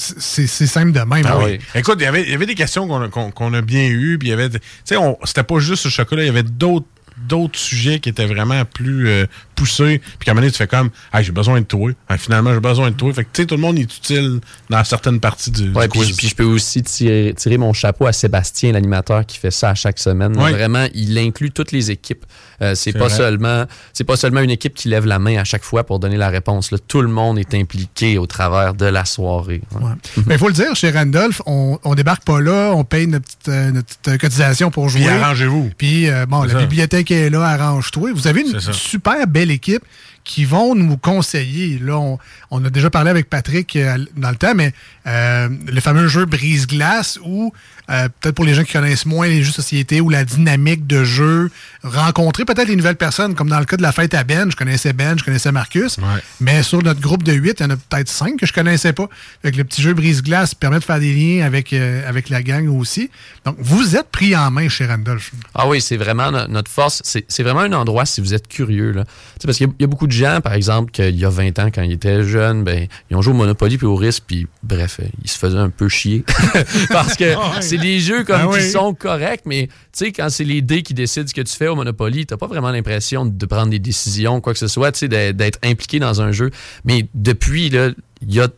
C'est 0.00 0.46
simple 0.66 0.92
de 0.92 1.00
même. 1.00 1.24
Ah 1.26 1.38
oui. 1.38 1.58
Écoute, 1.74 1.96
il 2.00 2.04
y 2.04 2.06
avait, 2.06 2.22
il 2.22 2.30
y 2.30 2.34
avait 2.34 2.46
des 2.46 2.54
questions 2.54 2.86
qu'on 2.88 3.54
a, 3.54 3.60
bien 3.62 3.86
eues. 3.88 4.16
Puis 4.18 4.28
il 4.28 4.30
y 4.30 4.34
avait. 4.34 4.48
Tu 4.50 4.58
sais, 4.84 4.96
on- 4.96 5.18
c'était 5.24 5.42
pas 5.42 5.58
juste 5.58 5.84
le 5.84 5.90
chocolat, 5.90 6.22
il 6.22 6.26
y 6.26 6.30
avait 6.30 6.42
d'autres 6.42 6.86
d'autres 7.28 7.58
sujets 7.58 8.00
qui 8.00 8.08
étaient 8.08 8.26
vraiment 8.26 8.64
plus 8.64 9.08
euh, 9.08 9.26
poussés. 9.54 10.00
Puis 10.18 10.24
qu'à 10.26 10.30
un 10.30 10.34
moment 10.34 10.42
donné, 10.42 10.52
tu 10.52 10.58
fais 10.58 10.66
comme, 10.66 10.90
ah, 11.12 11.22
j'ai 11.22 11.32
besoin 11.32 11.60
de 11.60 11.66
toi. 11.66 11.90
Ah, 12.08 12.18
finalement, 12.18 12.52
j'ai 12.52 12.60
besoin 12.60 12.90
de 12.90 12.96
toi. 12.96 13.12
Fait 13.12 13.24
que, 13.24 13.28
tu 13.32 13.42
sais, 13.42 13.46
tout 13.46 13.54
le 13.56 13.60
monde 13.60 13.78
est 13.78 13.82
utile 13.82 14.40
dans 14.68 14.82
certaines 14.84 15.20
parties 15.20 15.50
du, 15.50 15.68
du 15.68 15.72
Ouais, 15.72 15.88
puis, 15.88 16.00
quiz. 16.00 16.16
puis 16.16 16.28
je 16.28 16.34
peux 16.34 16.44
aussi 16.44 16.82
tirer, 16.82 17.34
tirer 17.36 17.58
mon 17.58 17.72
chapeau 17.72 18.06
à 18.06 18.12
Sébastien, 18.12 18.72
l'animateur 18.72 19.24
qui 19.26 19.38
fait 19.38 19.50
ça 19.50 19.70
à 19.70 19.74
chaque 19.74 19.98
semaine. 19.98 20.36
Ouais. 20.40 20.52
Vraiment, 20.52 20.86
il 20.94 21.16
inclut 21.18 21.50
toutes 21.50 21.72
les 21.72 21.90
équipes. 21.90 22.24
Euh, 22.62 22.74
c'est 22.74 22.92
pas 22.92 23.06
vrai. 23.08 23.16
seulement 23.16 23.64
c'est 23.94 24.04
pas 24.04 24.16
seulement 24.16 24.40
une 24.40 24.50
équipe 24.50 24.74
qui 24.74 24.88
lève 24.88 25.06
la 25.06 25.18
main 25.18 25.38
à 25.38 25.44
chaque 25.44 25.64
fois 25.64 25.84
pour 25.84 25.98
donner 25.98 26.18
la 26.18 26.28
réponse. 26.28 26.70
Là, 26.72 26.78
tout 26.86 27.00
le 27.00 27.08
monde 27.08 27.38
est 27.38 27.54
impliqué 27.54 28.18
au 28.18 28.26
travers 28.26 28.74
de 28.74 28.84
la 28.84 29.04
soirée. 29.06 29.62
Ouais. 29.74 29.84
Ouais. 29.84 29.92
Mais 30.26 30.34
il 30.34 30.38
faut 30.38 30.48
le 30.48 30.54
dire, 30.54 30.74
chez 30.76 30.90
Randolph, 30.90 31.40
on, 31.46 31.78
on 31.84 31.94
débarque 31.94 32.24
pas 32.24 32.40
là, 32.40 32.72
on 32.74 32.84
paye 32.84 33.06
notre 33.06 33.24
petite, 33.24 33.48
euh, 33.48 33.70
notre 33.70 33.96
petite, 33.96 34.20
cotisation 34.20 34.70
pour 34.70 34.88
jouer. 34.88 35.00
Puis 35.02 35.08
arrangez-vous. 35.08 35.70
Puis, 35.78 36.08
euh, 36.08 36.26
bon, 36.26 36.42
la 36.42 36.52
ça. 36.52 36.58
bibliothèque 36.58 37.09
est 37.14 37.30
là, 37.30 37.44
arrange-toi. 37.44 38.12
Vous 38.12 38.26
avez 38.26 38.42
une 38.42 38.60
super 38.72 39.26
belle 39.26 39.50
équipe 39.50 39.82
qui 40.24 40.44
vont 40.44 40.74
nous 40.74 40.96
conseiller. 40.96 41.78
Là, 41.78 41.98
on, 41.98 42.18
on 42.50 42.64
a 42.64 42.70
déjà 42.70 42.90
parlé 42.90 43.10
avec 43.10 43.28
Patrick 43.28 43.74
euh, 43.76 43.98
dans 44.16 44.30
le 44.30 44.36
temps, 44.36 44.54
mais 44.54 44.72
euh, 45.06 45.48
le 45.66 45.80
fameux 45.80 46.08
jeu 46.08 46.26
Brise-Glace 46.26 47.18
ou 47.24 47.52
euh, 47.90 48.08
peut-être 48.20 48.34
pour 48.36 48.44
les 48.44 48.54
gens 48.54 48.62
qui 48.62 48.72
connaissent 48.72 49.06
moins 49.06 49.26
les 49.26 49.42
jeux 49.42 49.50
de 49.50 49.54
société 49.54 50.00
ou 50.00 50.10
la 50.10 50.24
dynamique 50.24 50.86
de 50.86 51.02
jeu, 51.02 51.50
rencontrer 51.82 52.44
peut-être 52.44 52.68
les 52.68 52.76
nouvelles 52.76 52.96
personnes, 52.96 53.34
comme 53.34 53.48
dans 53.48 53.58
le 53.58 53.64
cas 53.64 53.76
de 53.76 53.82
la 53.82 53.90
fête 53.92 54.14
à 54.14 54.22
Ben. 54.22 54.50
Je 54.50 54.56
connaissais 54.56 54.92
Ben, 54.92 55.18
je 55.18 55.24
connaissais 55.24 55.50
Marcus. 55.50 55.96
Ouais. 55.98 56.04
Mais 56.40 56.62
sur 56.62 56.82
notre 56.82 57.00
groupe 57.00 57.22
de 57.24 57.32
8, 57.32 57.56
il 57.58 57.62
y 57.62 57.66
en 57.66 57.70
a 57.70 57.76
peut-être 57.76 58.08
5 58.08 58.36
que 58.38 58.46
je 58.46 58.52
connaissais 58.52 58.92
pas. 58.92 59.08
Fait 59.42 59.50
que 59.50 59.56
le 59.56 59.64
petit 59.64 59.82
jeu 59.82 59.92
Brise-Glace 59.94 60.54
permet 60.54 60.78
de 60.78 60.84
faire 60.84 61.00
des 61.00 61.12
liens 61.12 61.44
avec, 61.44 61.72
euh, 61.72 62.08
avec 62.08 62.28
la 62.28 62.42
gang 62.42 62.68
aussi. 62.68 63.10
Donc, 63.44 63.56
vous 63.58 63.96
êtes 63.96 64.08
pris 64.10 64.36
en 64.36 64.50
main 64.50 64.68
chez 64.68 64.86
Randolph. 64.86 65.32
Ah 65.54 65.66
oui, 65.66 65.80
c'est 65.80 65.96
vraiment 65.96 66.30
no- 66.30 66.46
notre 66.46 66.70
force. 66.70 67.02
C'est 67.04 67.42
vraiment 67.42 67.60
un 67.60 67.72
endroit 67.72 68.06
si 68.06 68.20
vous 68.20 68.34
êtes 68.34 68.46
curieux. 68.46 68.92
Là. 68.92 69.04
Tu 69.04 69.10
sais, 69.40 69.46
parce 69.46 69.58
qu'il 69.58 69.66
y, 69.66 69.70
a- 69.70 69.74
il 69.78 69.82
y 69.82 69.84
a 69.84 69.88
beaucoup 69.88 70.06
de 70.06 70.12
gens, 70.12 70.40
par 70.40 70.52
exemple, 70.52 70.92
qu'il 70.92 71.16
y 71.18 71.24
a 71.24 71.30
20 71.30 71.58
ans, 71.58 71.70
quand 71.74 71.82
ils 71.82 71.92
étaient 71.92 72.22
jeunes, 72.24 72.62
ben, 72.62 72.86
ils 73.10 73.16
ont 73.16 73.22
joué 73.22 73.32
au 73.34 73.36
Monopoly 73.36 73.78
puis 73.78 73.86
au 73.86 73.96
risque, 73.96 74.22
puis 74.26 74.46
bref, 74.62 74.99
ils 75.22 75.30
se 75.30 75.38
faisaient 75.38 75.58
un 75.58 75.70
peu 75.70 75.88
chier. 75.88 76.24
parce 76.90 77.16
que 77.16 77.34
Ah 77.36 77.60
c'est 77.60 77.78
des 77.78 78.00
jeux 78.00 78.24
comme 78.24 78.40
Ah 78.42 78.46
qui 78.46 78.62
oui. 78.64 78.70
sont 78.70 78.94
corrects, 78.94 79.42
mais 79.46 79.66
tu 79.66 79.72
sais, 79.92 80.12
quand 80.12 80.28
c'est 80.30 80.44
les 80.44 80.62
dés 80.62 80.82
qui 80.82 80.94
décident 80.94 81.26
ce 81.26 81.34
que 81.34 81.40
tu 81.40 81.54
fais 81.56 81.68
au 81.68 81.74
Monopoly, 81.76 82.26
t'as 82.26 82.36
pas 82.36 82.46
vraiment 82.46 82.70
l'impression 82.70 83.24
de 83.26 83.46
prendre 83.46 83.70
des 83.70 83.78
décisions, 83.78 84.40
quoi 84.40 84.52
que 84.52 84.58
ce 84.58 84.68
soit, 84.68 84.92
tu 84.92 85.00
sais, 85.00 85.08
d'être 85.08 85.36
d'être 85.36 85.58
impliqué 85.64 85.98
dans 85.98 86.20
un 86.22 86.32
jeu. 86.32 86.50
Mais 86.84 87.06
depuis, 87.14 87.70
là, 87.70 87.90
il 88.22 88.34
y 88.34 88.40
a 88.40 88.48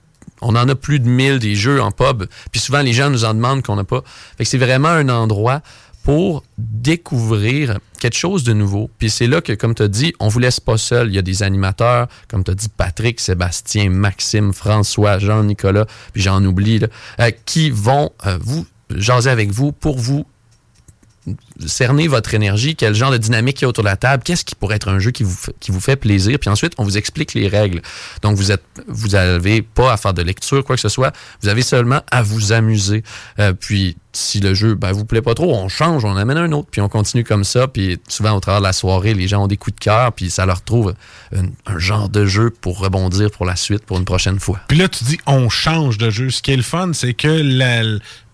on 0.45 0.57
en 0.57 0.69
a 0.69 0.75
plus 0.75 0.99
de 0.99 1.07
1000 1.09 1.39
des 1.39 1.55
jeux 1.55 1.81
en 1.81 1.93
pub. 1.93 2.25
Puis 2.51 2.61
souvent, 2.61 2.81
les 2.83 2.93
gens 2.93 3.11
nous 3.11 3.25
en 3.25 3.33
demandent 3.33 3.63
qu'on 3.63 3.77
n'a 3.77 3.85
pas. 3.85 4.03
Fait 4.37 4.43
que 4.45 4.51
c'est 4.51 4.59
vraiment 4.59 4.89
un 4.89 5.09
endroit 5.09 5.63
pour 6.03 6.43
découvrir 6.59 7.79
quelque 8.01 8.17
chose 8.17 8.43
de 8.45 8.53
nouveau. 8.53 8.91
Puis 8.99 9.11
c'est 9.11 9.27
là 9.27 9.41
que, 9.41 9.53
comme 9.53 9.75
tu 9.75 9.83
as 9.83 9.89
dit, 9.89 10.13
on 10.19 10.29
vous 10.29 10.41
laisse 10.41 10.61
pas 10.61 10.77
seul. 10.77 11.09
Il 11.09 11.15
y 11.15 11.19
a 11.19 11.23
des 11.23 11.43
animateurs, 11.43 12.09
comme 12.29 12.43
tu 12.43 12.51
as 12.51 12.55
dit, 12.55 12.69
Patrick, 12.69 13.21
Sébastien, 13.21 13.91
Maxime, 13.91 14.53
François, 14.53 15.19
Jean-Nicolas, 15.19 15.87
puis 16.13 16.23
j'en 16.23 16.45
oublie, 16.45 16.81
là, 16.81 16.89
euh, 17.21 17.31
qui 17.47 17.71
vont 17.71 18.11
euh, 18.27 18.39
vous 18.41 18.67
jaser 18.91 19.31
avec 19.31 19.51
vous 19.51 19.73
pour 19.73 19.99
vous 19.99 20.27
cerner 21.67 22.09
votre 22.09 22.35
énergie, 22.35 22.75
quel 22.75 22.95
genre 22.95 23.13
de 23.13 23.17
dynamique 23.17 23.61
il 23.61 23.63
y 23.63 23.67
a 23.67 23.69
autour 23.69 23.85
de 23.85 23.89
la 23.89 23.97
table, 23.97 24.25
qu'est-ce 24.25 24.45
qui 24.45 24.55
pourrait 24.55 24.77
être 24.77 24.89
un 24.89 24.99
jeu 24.99 25.13
qui 25.13 25.23
vous, 25.23 25.37
qui 25.61 25.71
vous 25.71 25.81
fait 25.81 25.97
plaisir, 25.97 26.39
puis 26.39 26.51
ensuite 26.51 26.73
on 26.79 26.85
vous 26.85 26.99
explique 26.99 27.35
les 27.35 27.47
règles. 27.47 27.81
Donc 28.23 28.37
vous 28.37 28.51
êtes, 28.51 28.65
vous 28.89 29.09
n'avez 29.09 29.63
pas 29.63 29.93
à 29.93 29.97
faire 29.97 30.15
de 30.15 30.23
lecture, 30.23 30.65
quoi 30.65 30.75
que 30.75 30.83
ce 30.83 30.89
soit, 30.89 31.15
vous 31.41 31.49
avez 31.49 31.63
seulement 31.63 32.01
à 32.11 32.23
vous 32.23 32.53
amuser. 32.53 33.05
Euh, 33.39 33.53
puis 33.53 33.97
si 34.13 34.41
le 34.41 34.53
jeu 34.55 34.75
ben, 34.75 34.93
vous 34.93 35.05
plaît 35.05 35.23
pas 35.23 35.35
trop, 35.35 35.55
on 35.55 35.69
change, 35.69 36.05
on 36.05 36.17
amène 36.17 36.37
un 36.39 36.53
autre, 36.53 36.69
puis 36.71 36.81
on 36.81 36.89
continue 36.89 37.25
comme 37.25 37.45
ça. 37.45 37.67
Puis 37.69 37.99
souvent, 38.09 38.33
au 38.37 38.41
travers 38.41 38.61
de 38.61 38.67
la 38.67 38.73
soirée, 38.73 39.15
les 39.15 39.29
gens 39.29 39.45
ont 39.45 39.49
des 39.49 39.57
coups 39.57 39.75
de 39.77 39.81
cœur, 39.81 40.13
puis 40.13 40.31
ça 40.31 40.45
leur 40.47 40.63
trouve 40.63 40.95
un, 41.35 41.45
un 41.67 41.79
genre 41.79 42.09
de 42.09 42.27
jeu 42.27 42.51
pour 42.61 42.79
rebondir 42.79 43.31
pour 43.31 43.47
la 43.47 43.57
suite, 43.57 43.85
pour 43.85 43.99
une 43.99 44.05
prochaine 44.05 44.39
fois. 44.39 44.61
Puis 44.69 44.77
là, 44.79 44.89
tu 44.89 45.05
dis 45.05 45.19
on 45.27 45.49
change 45.49 45.99
de 45.99 46.11
jeu. 46.11 46.31
Ce 46.31 46.43
qui 46.43 46.53
est 46.53 46.57
le 46.57 46.63
fun, 46.63 46.91
c'est 46.93 47.15
que 47.15 47.29
la, 47.29 47.83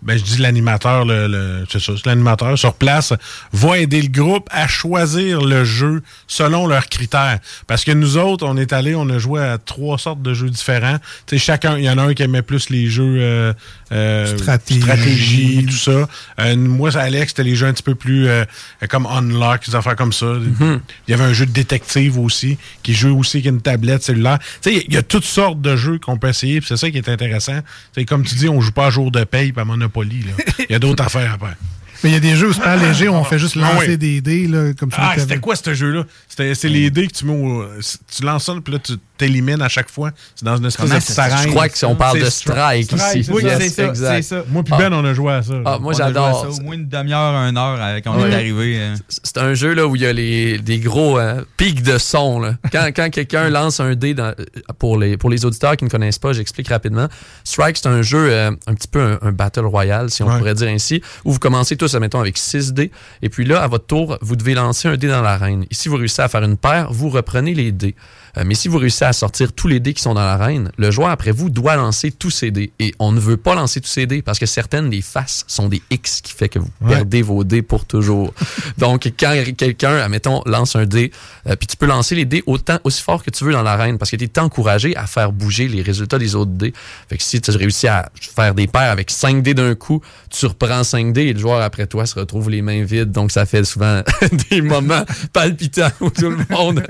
ben, 0.03 0.17
je 0.17 0.23
dis 0.23 0.39
l'animateur, 0.39 1.05
le, 1.05 1.27
le- 1.27 1.65
c'est 1.71 1.81
ça, 1.81 1.93
c'est 1.97 2.07
l'animateur 2.07 2.57
sur 2.59 2.75
place 2.75 3.13
va 3.53 3.79
aider 3.79 4.01
le 4.03 4.09
groupe 4.09 4.49
à 4.53 4.69
choisir 4.69 5.41
le 5.41 5.65
jeu 5.65 6.03
selon 6.29 6.67
leurs 6.67 6.89
critères. 6.89 7.39
Parce 7.67 7.85
que 7.85 7.91
nous 7.93 8.17
autres, 8.17 8.47
on 8.47 8.57
est 8.57 8.73
allés, 8.73 8.95
on 8.95 9.09
a 9.09 9.19
joué 9.19 9.43
à 9.43 9.59
trois 9.59 9.99
sortes 9.99 10.23
de 10.23 10.35
jeux 10.35 10.51
différents. 10.51 10.99
Tu 11.27 11.37
sais, 11.37 11.45
chacun, 11.45 11.79
il 11.79 11.85
y 11.85 11.91
en 11.91 11.99
a 11.99 12.03
un 12.03 12.15
qui 12.15 12.23
aimait 12.23 12.43
plus 12.43 12.71
les 12.71 12.87
jeux 12.89 13.17
euh, 13.21 13.53
euh, 13.93 14.37
Stratégie. 14.39 14.81
stratégie, 14.83 15.67
ça. 15.77 16.09
Euh, 16.41 16.57
moi, 16.57 16.97
Alex, 16.97 17.29
c'était 17.29 17.45
les 17.45 17.55
jeux 17.57 17.67
un 17.67 17.73
petit 17.73 17.83
peu 17.83 17.95
plus 17.95 18.29
euh, 18.29 18.45
comme 18.89 19.07
Unlock, 19.07 19.67
des 19.67 19.75
affaires 19.75 19.97
comme 19.97 20.13
ça. 20.13 20.27
Mm-hmm. 20.27 20.81
Il 21.07 21.11
y 21.11 21.15
avait 21.15 21.25
un 21.25 21.33
jeu 21.33 21.47
de 21.47 21.53
détective 21.53 22.19
aussi, 22.19 22.59
qui 22.83 22.95
joue 22.95 23.19
aussi 23.19 23.39
avec 23.39 23.47
une 23.47 23.61
tablette 23.61 24.03
cellulaire. 24.03 24.39
Tu 24.63 24.71
sais, 24.73 24.85
il 24.87 24.95
y 24.95 24.97
a 24.97 25.03
toutes 25.03 25.25
sortes 25.25 25.61
de 25.61 25.77
jeux 25.77 25.99
qu'on 25.99 26.17
peut 26.17 26.29
essayer, 26.29 26.61
puis 26.61 26.69
c'est 26.69 26.77
ça 26.77 26.91
qui 26.91 26.99
est 26.99 27.09
intéressant. 27.09 27.61
Tu 27.95 28.05
comme 28.05 28.25
tu 28.25 28.35
dis, 28.35 28.49
on 28.49 28.61
joue 28.61 28.73
pas 28.73 28.87
à 28.87 28.91
jour 28.91 29.11
de 29.11 29.25
paye 29.25 29.53
pas 29.53 29.63
à 29.63 29.65
Monopoly. 29.65 30.25
Il 30.59 30.73
y 30.73 30.75
a 30.75 30.79
d'autres 30.79 31.05
affaires 31.07 31.35
à 31.35 31.39
faire. 31.39 31.57
Mais 32.05 32.11
il 32.11 32.13
y 32.13 32.17
a 32.17 32.21
des 32.21 32.37
jeux 32.37 32.53
super 32.53 32.77
légers 32.77 33.09
où 33.09 33.15
on 33.15 33.25
fait 33.25 33.39
juste 33.39 33.57
Ah 33.61 33.73
lancer 33.75 33.89
oui. 33.91 33.99
des 33.99 34.21
dés, 34.21 34.47
là, 34.47 34.73
comme 34.79 34.91
celui 34.91 35.03
Ah, 35.05 35.15
c'était 35.19 35.39
quoi 35.39 35.57
ce 35.57 35.75
jeu-là? 35.75 36.05
C'est 36.55 36.69
les 36.69 36.91
dés 36.91 37.07
que 37.07 37.13
tu 37.13 37.25
mets 37.25 37.33
au. 37.37 37.65
Tu 38.15 38.23
lances 38.23 38.45
ça, 38.45 38.55
puis 38.63 38.73
là, 38.73 38.79
tu 38.79 38.95
t'élimines 39.17 39.61
à 39.63 39.69
chaque 39.69 39.91
fois. 39.91 40.11
C'est 40.37 40.45
dans 40.45 40.57
une 40.57 40.67
espèce 40.67 40.87
Comment 40.87 40.99
de 40.99 41.43
je 41.43 41.49
crois 41.49 41.69
que 41.69 41.77
si 41.77 41.85
on 41.85 41.97
parle 41.97 42.21
de 42.21 42.27
Stri- 42.27 42.53
Strike 42.53 42.93
ici. 42.93 43.25
c'est 43.25 43.33
Oui, 43.33 43.43
ça. 43.43 43.59
c'est 43.61 44.23
ça. 44.23 44.45
Moi, 44.49 44.63
puis 44.63 44.73
Ah. 44.77 44.79
Ben, 44.79 44.93
on 44.93 45.05
a 45.05 45.13
joué 45.13 45.33
à 45.33 45.43
ça. 45.43 45.55
Ah, 45.65 45.79
moi, 45.81 45.89
On 45.89 45.89
a 45.91 45.93
joué 45.95 46.03
à 46.03 46.07
j'adore. 46.07 46.41
ça 46.43 46.49
au 46.61 46.65
moins 46.65 46.75
une 46.77 46.89
demi-heure, 46.89 47.35
une 47.49 47.57
heure 47.59 47.79
euh, 47.81 48.01
quand 48.05 48.15
on 48.17 48.27
est 48.27 48.35
arrivé. 48.35 48.79
euh. 48.79 48.95
C'est 49.09 49.39
un 49.39 49.55
jeu 49.55 49.75
là, 49.75 49.87
où 49.89 49.97
il 49.97 50.03
y 50.03 50.07
a 50.07 50.13
les, 50.13 50.59
des 50.59 50.79
gros 50.79 51.19
euh, 51.19 51.43
pics 51.57 51.83
de 51.83 51.99
son. 51.99 52.39
Là. 52.41 52.55
Quand, 52.73 52.89
quand 52.95 53.11
quelqu'un 53.11 53.49
lance 53.51 53.81
un 53.81 53.95
dé, 53.97 54.15
dans- 54.15 54.35
pour, 54.79 54.99
les, 54.99 55.17
pour 55.17 55.31
les 55.31 55.45
auditeurs 55.45 55.77
qui 55.77 55.85
ne 55.85 55.91
connaissent 55.91 56.19
pas, 56.21 56.33
j'explique 56.33 56.69
rapidement. 56.69 57.09
Strike, 57.45 57.77
c'est 57.79 57.89
un 57.89 58.03
jeu 58.03 58.29
euh, 58.31 58.51
un 58.69 58.75
petit 58.75 58.89
peu 58.89 59.01
un, 59.01 59.19
un 59.23 59.33
battle 59.33 59.65
royale, 59.65 60.11
si 60.11 60.23
on 60.23 60.29
Ouais. 60.29 60.39
pourrait 60.39 60.55
dire 60.55 60.69
ainsi, 60.69 61.03
où 61.25 61.33
vous 61.33 61.39
commencez 61.41 61.77
tous, 61.77 61.93
admettons, 61.95 62.21
avec 62.21 62.39
6 62.39 62.73
dés. 62.73 62.91
Et 63.23 63.29
puis 63.31 63.45
là, 63.45 63.63
à 63.63 63.67
votre 63.67 63.87
tour, 63.87 64.19
vous 64.21 64.37
devez 64.37 64.55
lancer 64.55 64.87
un 64.89 64.97
dé 64.97 65.09
dans 65.09 65.23
l'arène. 65.23 65.65
Et 65.71 65.75
si 65.75 65.89
vous 65.89 65.97
réussissez 65.97 66.23
à 66.23 66.28
faire 66.29 66.43
une 66.45 66.57
paire, 66.57 66.93
vous 66.93 67.09
reprenez 67.09 67.55
les 67.55 67.73
dés. 67.73 67.95
Euh, 68.37 68.45
mais 68.47 68.55
si 68.55 68.69
vous 68.69 68.77
réussissez 68.79 69.07
à 69.07 69.13
sortir 69.15 69.53
tous 69.53 69.69
les 69.69 69.81
dés 69.81 69.95
qui 69.95 70.03
sont 70.03 70.13
dans 70.15 70.21
l'arène, 70.25 70.71
le 70.77 70.91
joueur 70.91 71.09
après 71.09 71.31
vous 71.33 71.49
doit 71.51 71.77
lancer 71.77 72.13
tous 72.13 72.31
ses 72.31 72.51
dés. 72.51 72.71
Et 72.79 72.95
on 72.99 73.11
ne 73.11 73.19
veut 73.21 73.39
pas 73.39 73.55
lancer 73.55 73.81
tous 73.81 73.89
ses 73.89 74.07
dés 74.07 74.21
parce 74.23 74.39
que 74.39 74.45
certaines 74.47 74.91
des 74.91 75.01
faces 75.01 75.45
sont 75.49 75.69
des 75.69 75.83
X 75.91 76.21
qui 76.21 76.33
fait 76.33 76.49
que 76.49 76.59
vous 76.59 76.69
Ouais. 76.83 76.91
perdez 76.97 77.23
vos 77.23 77.43
dés 77.43 77.63
pour 77.63 77.85
toujours. 77.87 78.33
Donc 78.79 79.11
quand 79.19 79.35
quelqu'un, 79.57 79.97
admettons, 79.97 80.43
lance 80.47 80.77
un 80.77 80.85
dé, 80.85 81.11
euh, 81.49 81.57
puis 81.57 81.67
tu 81.67 81.77
peux 81.77 81.87
lancer 81.87 82.15
les 82.15 82.27
dés 82.27 82.43
autant 82.47 82.79
aussi 82.85 83.03
fort 83.03 83.25
que 83.25 83.31
tu 83.31 83.45
veux 83.45 83.53
dans 83.53 83.63
l'arène 83.63 83.97
parce 83.99 84.11
que 84.11 84.17
tu 84.17 84.25
es 84.25 84.39
encouragé 84.39 84.95
à 84.97 85.07
faire 85.07 85.33
bouger 85.33 85.67
les 85.67 85.83
résultats 85.83 86.19
des 86.19 86.35
autres 86.35 86.51
dés. 86.53 86.73
Fait 87.09 87.17
que 87.17 87.23
si 87.23 87.41
tu 87.41 87.51
réussis 87.51 87.89
à 87.89 88.11
faire 88.21 88.55
des 88.55 88.67
paires 88.67 88.91
avec 88.93 89.11
5 89.11 89.43
dés 89.43 89.55
d'un 89.55 89.75
coup, 89.75 90.01
tu 90.31 90.45
reprends 90.47 90.85
5 90.85 91.13
dés 91.13 91.23
et 91.23 91.33
le 91.33 91.41
joueur 91.41 91.63
après 91.63 91.87
toi 91.87 92.05
se 92.07 92.15
retrouve 92.19 92.51
les 92.51 92.63
mains 92.63 92.85
vides. 92.85 93.11
Donc 93.11 93.33
ça 93.33 93.47
fait 93.47 93.65
souvent 93.65 94.03
des 94.51 94.61
moments 94.61 95.05
palpitants 95.33 95.89
où 96.01 96.11
tout 96.19 96.31
le 96.31 96.39
monde 96.51 96.83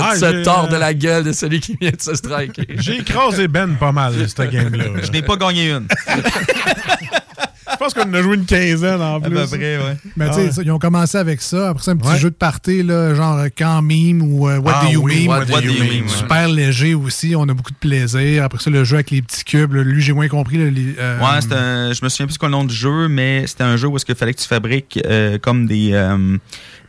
Ah, 0.00 0.16
se 0.16 0.44
tord 0.44 0.68
de 0.68 0.74
euh, 0.76 0.78
la 0.78 0.94
gueule 0.94 1.24
de 1.24 1.32
celui 1.32 1.60
qui 1.60 1.76
vient 1.80 1.90
de 1.90 2.00
se 2.00 2.14
striker. 2.14 2.66
J'ai 2.78 2.98
écrasé 2.98 3.48
Ben 3.48 3.74
pas 3.76 3.92
mal, 3.92 4.14
cette 4.28 4.50
game-là. 4.50 4.84
Je 5.02 5.10
n'ai 5.10 5.22
pas 5.22 5.36
gagné 5.36 5.70
une. 5.70 5.86
Je 7.78 7.84
pense 7.84 7.94
qu'on 7.94 8.08
en 8.08 8.14
a 8.14 8.22
joué 8.22 8.36
une 8.36 8.46
quinzaine 8.46 9.00
en 9.00 9.16
À 9.16 9.20
plus. 9.20 9.34
peu 9.34 9.46
près, 9.46 9.76
ouais. 9.78 9.96
Mais 10.16 10.28
tu 10.28 10.34
sais, 10.34 10.40
Ah 10.40 10.44
ouais. 10.44 10.52
ça, 10.52 10.62
ils 10.62 10.70
ont 10.72 10.78
commencé 10.78 11.18
avec 11.18 11.42
ça. 11.42 11.68
Après 11.70 11.82
ça, 11.84 11.90
un 11.92 11.96
petit 11.96 12.08
Ouais. 12.08 12.18
jeu 12.18 12.30
de 12.30 12.34
party, 12.34 12.82
là, 12.82 13.14
genre 13.14 13.38
euh, 13.38 13.48
Quand 13.56 13.82
Meme 13.82 14.22
ou 14.22 14.48
euh, 14.48 14.58
What 14.58 14.72
Ah 14.74 14.84
Do 14.86 14.92
You 14.92 15.02
oui, 15.02 15.20
Meme. 15.26 15.28
What 15.28 15.44
Do 15.46 15.60
You 15.60 15.72
Meme, 15.74 16.02
ouais. 16.04 16.08
Super 16.08 16.48
léger 16.48 16.94
aussi. 16.94 17.34
On 17.36 17.42
a 17.48 17.54
beaucoup 17.54 17.72
de 17.72 17.76
plaisir. 17.76 18.44
Après 18.44 18.58
ça, 18.58 18.70
le 18.70 18.84
jeu 18.84 18.96
avec 18.96 19.10
les 19.10 19.22
petits 19.22 19.44
cubes. 19.44 19.74
là, 19.74 19.82
lui, 19.82 20.00
j'ai 20.02 20.12
moins 20.12 20.28
compris. 20.28 20.56
là, 20.58 20.70
les, 20.70 20.94
euh, 20.98 21.18
Ouais, 21.20 21.40
c'était 21.40 21.54
un- 21.54 21.92
je 21.92 22.02
me 22.04 22.08
souviens 22.08 22.26
plus 22.26 22.32
c'est 22.32 22.38
quoi 22.38 22.48
le 22.48 22.52
nom 22.52 22.64
du 22.64 22.74
jeu, 22.74 23.08
mais 23.08 23.46
c'était 23.46 23.64
un 23.64 23.76
jeu 23.76 23.88
où 23.88 23.96
est-ce 23.96 24.04
qu'il 24.06 24.14
fallait 24.14 24.34
que 24.34 24.40
tu 24.40 24.48
fabriques 24.48 24.98
euh, 25.06 25.38
comme 25.38 25.66
des, 25.66 25.90
euh, 25.92 26.36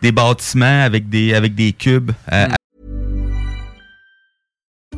des 0.01 0.11
bâtiments 0.11 0.83
avec 0.83 1.09
des, 1.09 1.33
avec 1.33 1.53
des 1.55 1.73
cubes. 1.73 2.11
euh, 2.31 2.47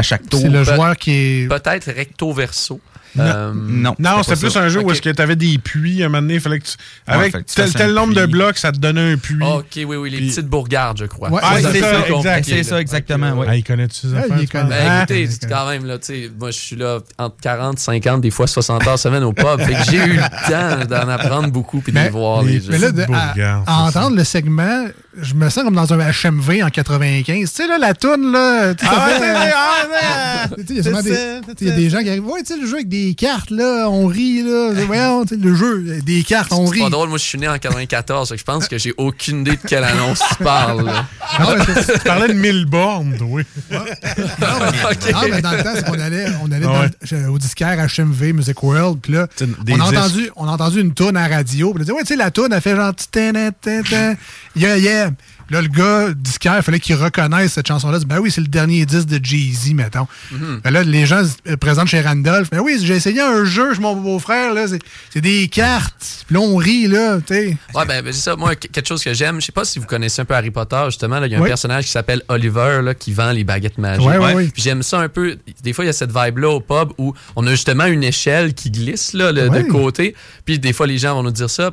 À 0.00 0.02
chaque 0.02 0.28
tour. 0.28 0.40
C'est 0.40 0.48
le 0.48 0.64
joueur 0.64 0.96
qui 0.96 1.12
est. 1.12 1.48
Peut-être 1.48 1.90
recto 1.92 2.32
verso. 2.32 2.80
Non. 3.16 3.24
Euh, 3.24 3.52
Non. 3.54 3.94
Non, 3.98 4.22
c'était 4.22 4.36
plus 4.40 4.50
ça. 4.50 4.60
un 4.62 4.68
jeu 4.68 4.80
où 4.82 4.90
est-ce 4.90 5.02
que 5.02 5.10
tu 5.10 5.20
avais 5.22 5.36
des 5.36 5.58
puits 5.58 6.02
à 6.02 6.06
un 6.06 6.08
moment 6.08 6.22
donné, 6.22 6.38
fallait 6.40 6.58
que 6.60 6.66
tu. 6.66 6.74
Avec 7.06 7.32
fait 7.32 7.42
que 7.42 7.68
tu 7.68 7.72
tel, 7.76 7.92
nombre 7.92 8.14
de 8.14 8.26
blocs, 8.26 8.56
ça 8.58 8.70
te 8.72 8.78
donnait 8.78 9.12
un 9.12 9.16
puits. 9.16 9.36
Ok, 9.42 9.64
oui, 9.76 9.84
oui, 9.84 10.10
les 10.10 10.18
Puis- 10.18 10.28
petites 10.28 10.46
bourgades, 10.46 10.96
je 10.98 11.06
crois. 11.06 11.30
Ouais, 11.30 11.40
Ah, 11.42 11.56
c'est 11.60 11.80
ça, 11.80 11.92
ça, 12.02 12.08
exact. 12.08 12.44
C'est 12.48 12.62
ça, 12.62 12.80
exactement. 12.80 13.32
ouais. 13.32 13.46
Ah, 13.48 13.56
il 13.56 13.64
connaît-tu 13.64 14.06
Ah. 14.16 14.22
Ben, 14.28 14.46
Ah, 14.72 14.98
écoutez, 15.02 15.26
c'est 15.28 15.48
quand 15.48 15.68
même, 15.68 15.84
là, 15.86 15.98
tu 15.98 16.06
sais, 16.06 16.30
moi, 16.38 16.50
je 16.50 16.58
suis 16.58 16.76
là 16.76 16.98
entre 17.18 17.36
40, 17.42 17.78
50, 17.78 18.20
des 18.20 18.30
fois 18.30 18.46
60 18.46 18.86
heures 18.86 18.98
semaine 18.98 19.24
au 19.24 19.32
pub. 19.32 19.60
fait 19.60 19.74
que 19.74 19.90
j'ai 19.90 19.96
eu 19.98 20.16
le 20.16 20.48
temps 20.48 20.84
d'en 20.86 21.08
apprendre 21.08 21.48
beaucoup 21.50 21.80
puis 21.80 21.92
de 21.92 22.08
voir, 22.10 22.42
les 22.42 22.60
jeux. 22.60 22.68
mais 22.70 22.78
là, 22.78 22.92
de- 22.92 23.02
à, 23.12 23.62
à 23.66 23.82
entendre 23.88 24.16
le 24.16 24.24
segment, 24.24 24.86
je 25.20 25.34
me 25.34 25.48
sens 25.48 25.64
comme 25.64 25.74
dans 25.74 25.92
un 25.92 25.98
HMV 26.12 26.62
en 26.62 26.68
95. 26.70 27.50
Tu 27.50 27.56
sais, 27.62 27.66
là, 27.68 27.78
la 27.78 27.94
toune, 27.94 28.32
là. 28.32 28.74
tu 28.74 28.84
sais, 28.86 28.92
Ah, 28.94 29.08
ah, 29.54 30.46
il 30.60 31.66
y 31.66 31.70
a 31.70 31.74
des 31.74 31.90
gens 31.90 32.00
qui 32.02 32.08
arrivent. 32.08 32.26
Ouais, 32.26 32.42
tu 32.42 32.54
sais, 32.54 32.60
le 32.60 32.66
jeu 32.66 32.74
avec 32.74 32.88
des 32.88 32.99
cartes, 33.16 33.50
là, 33.50 33.88
on 33.88 34.06
rit, 34.06 34.42
là. 34.42 34.72
Voyons, 34.86 35.24
le 35.30 35.54
jeu, 35.54 36.00
des 36.04 36.22
cartes, 36.22 36.52
on 36.52 36.66
C'est 36.66 36.74
rit. 36.74 36.80
pas 36.82 36.90
drôle, 36.90 37.08
moi 37.08 37.18
je 37.18 37.24
suis 37.24 37.38
né 37.38 37.48
en 37.48 37.58
94, 37.58 38.28
fait 38.28 38.34
que 38.34 38.40
je 38.40 38.44
pense 38.44 38.68
que 38.68 38.78
j'ai 38.78 38.92
aucune 38.96 39.40
idée 39.40 39.52
de 39.52 39.68
quelle 39.68 39.84
annonce 39.84 40.20
tu 40.28 40.42
parles. 40.44 40.84
là. 40.84 41.06
Non, 41.40 41.46
mais 41.56 41.64
c'est- 41.82 41.92
Tu 41.94 41.98
parlais 42.00 42.28
de 42.28 42.32
mille 42.34 42.64
bornes, 42.66 43.16
oui. 43.20 43.42
Ok. 43.72 43.78
non, 45.12 45.20
mais 45.30 45.42
dans 45.42 45.52
le 45.52 45.62
temps, 45.62 45.70
c'est 45.74 45.84
qu'on 45.84 45.98
allait, 46.00 46.26
on 46.42 46.50
allait 46.52 46.66
Ah 46.68 46.72
dans- 46.72 46.80
ouais. 46.80 46.88
chez- 47.04 47.26
au 47.26 47.38
disquaire 47.38 47.78
HMV 47.78 48.32
Music 48.32 48.62
World, 48.62 48.98
puis 49.02 49.12
là, 49.12 49.26
C'est 49.36 49.46
des 49.64 49.74
on 49.74 49.80
a, 49.80 49.84
entendu, 49.88 50.30
on 50.36 50.46
a 50.48 50.52
entendu 50.52 50.80
une 50.80 50.94
toune 50.94 51.16
à 51.16 51.28
radio, 51.28 51.72
puis 51.72 51.80
on 51.80 51.82
a 51.82 51.84
dit, 51.84 51.92
ouais, 51.92 52.00
tu 52.02 52.06
sais, 52.08 52.16
la 52.16 52.30
toune, 52.30 52.52
elle 52.52 52.60
fait 52.60 52.74
genre, 52.76 52.92
yeah, 54.56 54.76
yeah. 54.78 55.10
Là, 55.50 55.62
le 55.62 55.68
gars, 55.68 56.08
disquaire, 56.14 56.56
il 56.58 56.62
fallait 56.62 56.80
qu'il 56.80 56.94
reconnaisse 56.96 57.52
cette 57.54 57.66
chanson-là. 57.66 57.98
Ben 58.06 58.18
oui, 58.18 58.30
c'est 58.30 58.40
le 58.40 58.46
dernier 58.46 58.86
disque 58.86 59.06
de 59.08 59.18
Jay-Z, 59.22 59.74
mettons. 59.74 60.06
Ben 60.64 60.70
là, 60.70 60.82
les 60.84 61.06
gens 61.06 61.22
se 61.24 61.54
présentent 61.56 61.88
chez 61.88 62.00
Randolph. 62.00 62.50
Ben 62.50 62.60
oui, 62.60 62.78
j'ai 62.82 62.94
essayé 62.96 63.20
un 63.20 63.44
jeu 63.44 63.74
chez 63.74 63.80
mon 63.80 63.94
beau-frère, 63.96 64.54
là. 64.54 64.66
c'est- 64.68 65.20
des 65.20 65.48
cartes. 65.48 66.24
Puis 66.26 66.34
là, 66.34 66.40
on 66.40 66.56
rit, 66.56 66.86
là, 66.86 67.18
tu 67.18 67.34
sais. 67.34 67.56
Ouais, 67.74 67.84
ben, 67.86 68.02
ben, 68.02 68.12
c'est 68.12 68.20
ça. 68.20 68.36
Moi, 68.36 68.54
que- 68.56 68.68
quelque 68.68 68.86
chose 68.86 69.02
que 69.02 69.12
j'aime, 69.12 69.40
je 69.40 69.46
sais 69.46 69.52
pas 69.52 69.64
si 69.64 69.78
vous 69.78 69.86
connaissez 69.86 70.22
un 70.22 70.24
peu 70.24 70.34
Harry 70.34 70.50
Potter, 70.50 70.82
justement. 70.86 71.22
Il 71.24 71.30
y 71.32 71.34
a 71.34 71.38
un 71.38 71.42
Oui. 71.42 71.48
personnage 71.48 71.84
qui 71.84 71.90
s'appelle 71.90 72.22
Oliver 72.28 72.80
là, 72.82 72.94
qui 72.94 73.12
vend 73.12 73.32
les 73.32 73.44
baguettes 73.44 73.76
magiques. 73.78 74.06
Ouais, 74.06 74.18
ouais, 74.18 74.34
oui. 74.34 74.50
Puis 74.52 74.62
j'aime 74.62 74.82
ça 74.82 75.00
un 75.00 75.08
peu. 75.08 75.36
Des 75.62 75.72
fois, 75.72 75.84
il 75.84 75.88
y 75.88 75.90
a 75.90 75.92
cette 75.92 76.12
vibe-là 76.16 76.48
au 76.48 76.60
pub 76.60 76.90
où 76.98 77.12
on 77.36 77.46
a 77.46 77.50
justement 77.50 77.84
une 77.86 78.04
échelle 78.04 78.54
qui 78.54 78.70
glisse 78.70 79.12
là, 79.12 79.32
le- 79.32 79.48
de 79.50 79.62
côté. 79.62 80.14
Puis 80.44 80.58
des 80.58 80.72
fois, 80.72 80.86
les 80.86 80.98
gens 80.98 81.14
vont 81.14 81.22
nous 81.24 81.30
dire 81.32 81.50
ça, 81.50 81.72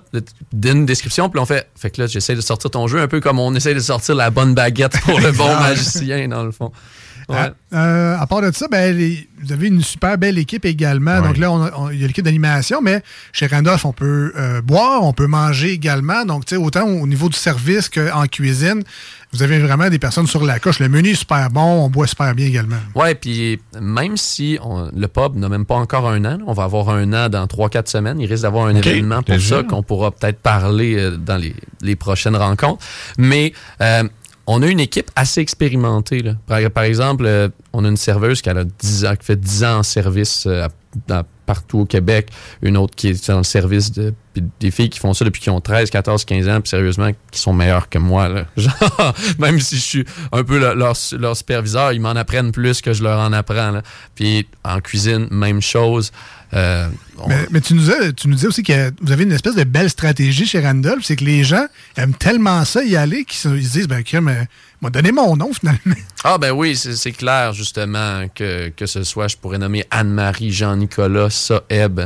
d'une 0.51 0.86
description. 0.86 1.29
Puis 1.29 1.39
on 1.39 1.46
fait, 1.46 1.67
fait 1.75 1.89
que 1.91 2.01
là, 2.01 2.07
j'essaie 2.07 2.36
de 2.36 2.41
sortir 2.41 2.69
ton 2.72 2.88
jeu 2.88 3.00
un 3.01 3.07
peu 3.07 3.19
comme 3.22 3.39
on 3.39 3.53
essaie 3.55 3.66
de 3.74 3.79
sortir 3.79 4.15
la 4.15 4.29
bonne 4.29 4.53
baguette 4.53 5.00
pour 5.01 5.19
le 5.19 5.31
bon 5.31 5.53
magicien, 5.59 6.27
dans 6.27 6.43
le 6.43 6.51
fond. 6.51 6.71
Euh, 7.29 7.50
euh, 7.74 8.17
à 8.17 8.25
part 8.25 8.41
de 8.41 8.51
ça, 8.53 8.67
ben, 8.72 8.96
les- 8.98 9.27
vous 9.43 9.51
avez 9.51 9.67
une 9.67 9.81
super 9.81 10.17
belle 10.17 10.38
équipe 10.38 10.63
également. 10.65 11.22
Donc 11.22 11.38
là, 11.38 11.51
on 11.51 11.62
a- 11.62 11.72
on- 11.77 11.89
il 11.89 12.00
y 12.00 12.03
a 12.03 12.07
l'équipe 12.07 12.24
d'animation, 12.24 12.81
mais 12.81 13.03
chez 13.34 13.48
Randolph, 13.48 13.84
on 13.86 13.91
peut 13.93 14.31
euh, 14.38 14.62
boire, 14.62 15.03
on 15.03 15.12
peut 15.13 15.27
manger 15.27 15.72
également. 15.72 16.24
Donc, 16.25 16.46
tu 16.46 16.55
sais, 16.55 16.62
autant 16.62 16.86
au 16.88 17.05
niveau 17.05 17.27
du 17.27 17.36
service 17.38 17.89
qu'en 17.89 18.25
cuisine, 18.27 18.81
vous 19.34 19.43
avez 19.43 19.60
vraiment 19.60 19.89
des 19.89 20.00
personnes 20.00 20.25
sur 20.25 20.46
la 20.46 20.57
coche. 20.60 20.79
Le 20.79 20.88
menu 20.88 21.10
est 21.10 21.15
super 21.15 21.50
bon, 21.50 21.84
on 21.86 21.89
boit 21.89 22.07
super 22.07 22.34
bien 22.34 22.48
également. 22.48 22.77
Ouais, 22.96 23.13
puis 23.13 23.60
même 23.81 24.15
si 24.15 24.57
on- 24.63 24.89
le 24.96 25.07
pub 25.10 25.36
n'a 25.36 25.50
même 25.50 25.65
pas 25.65 25.75
encore 25.75 26.10
un 26.10 26.24
an, 26.24 26.38
on 26.48 26.53
va 26.53 26.63
avoir 26.63 26.89
un 26.89 27.12
an 27.12 27.27
dans 27.27 27.46
3-4 27.46 27.89
semaines, 27.89 28.22
il 28.22 28.27
risque 28.27 28.43
d'avoir 28.43 28.67
un 28.67 28.75
événement 28.75 29.22
pour 29.22 29.36
déjà. 29.36 29.57
ça 29.57 29.63
qu'on 29.63 29.84
pourra 29.84 30.12
peut-être 30.12 30.39
parler 30.39 31.12
dans 31.19 31.36
les, 31.38 31.53
les 31.81 31.96
prochaines 31.98 32.38
rencontres. 32.38 32.84
Mais 33.17 33.51
euh, 33.81 34.03
on 34.47 34.61
a 34.61 34.67
une 34.67 34.79
équipe 34.79 35.11
assez 35.15 35.41
expérimentée. 35.41 36.21
là. 36.21 36.69
Par, 36.69 36.83
exemple, 36.83 37.25
euh, 37.25 37.49
on 37.73 37.85
a 37.85 37.89
une 37.89 37.97
serveuse 37.97 38.41
qui, 38.41 38.49
a 38.49 38.63
10 38.63 39.05
ans, 39.05 39.15
qui 39.15 39.25
fait 39.25 39.39
10 39.39 39.63
ans 39.65 39.79
en 39.79 39.83
service 39.83 40.45
euh, 40.47 40.67
à- 41.09 41.23
partout 41.47 41.79
au 41.79 41.85
Québec, 41.85 42.29
une 42.61 42.77
autre 42.77 42.93
qui 42.95 43.07
est 43.07 43.27
dans 43.29 43.37
le 43.39 43.43
service 43.43 43.91
de 43.91 44.13
des 44.59 44.69
filles 44.69 44.91
qui 44.91 44.99
font 44.99 45.15
ça 45.15 45.25
depuis 45.25 45.41
qu'ils 45.41 45.51
ont 45.51 45.59
13, 45.61 45.89
14, 45.89 46.23
15 46.23 46.47
ans, 46.47 46.61
puis 46.61 46.69
sérieusement, 46.69 47.09
qui 47.31 47.39
sont 47.41 47.53
meilleures 47.53 47.89
que 47.89 47.97
moi. 47.97 48.29
Là. 48.29 48.45
Même 49.39 49.59
si 49.59 49.77
je 49.77 49.81
suis 49.81 50.05
un 50.31 50.43
peu 50.43 50.59
le- 50.59 50.75
leur, 50.75 50.95
leur 51.19 51.35
superviseur, 51.35 51.91
ils 51.91 51.99
m'en 51.99 52.11
apprennent 52.11 52.51
plus 52.51 52.81
que 52.81 52.93
je 52.93 53.01
leur 53.01 53.19
en 53.19 53.33
apprends. 53.33 53.81
Puis 54.13 54.45
en 54.63 54.79
cuisine, 54.79 55.27
même 55.31 55.59
chose. 55.59 56.11
Euh, 56.53 56.87
Mais, 57.27 57.47
mais 57.49 57.61
tu, 57.61 57.73
nous 57.73 57.89
as, 57.89 58.11
tu 58.13 58.27
nous 58.27 58.35
disais 58.35 58.47
aussi 58.47 58.61
que 58.61 58.91
vous 59.01 59.11
avez 59.11 59.23
une 59.23 59.31
espèce 59.31 59.55
de 59.55 59.63
belle 59.63 59.89
stratégie 59.89 60.45
chez 60.45 60.59
Randolph, 60.59 61.03
c'est 61.03 61.15
que 61.15 61.25
les 61.25 61.43
gens 61.43 61.65
aiment 61.95 62.13
tellement 62.13 62.63
ça 62.63 62.83
y 62.83 62.95
aller 62.95 63.25
qu'ils 63.25 63.37
se- 63.39 63.47
disent, 63.47 63.87
ben, 63.87 64.03
euh, 64.13 64.43
m'a 64.81 64.89
donné 64.89 65.12
mon 65.12 65.36
nom 65.36 65.51
finalement. 65.53 65.96
Ah 66.24 66.38
ben 66.38 66.51
oui, 66.51 66.75
c'est 66.75 67.12
clair 67.12 67.53
justement 67.53 68.27
que, 68.34 68.69
que 68.69 68.86
ce 68.86 69.03
soit, 69.03 69.27
je 69.27 69.38
pourrais 69.38 69.57
nommer 69.57 69.86
Anne-Marie, 69.91 70.51
Jean-Nicolas, 70.51 71.29
Saeb. 71.29 72.01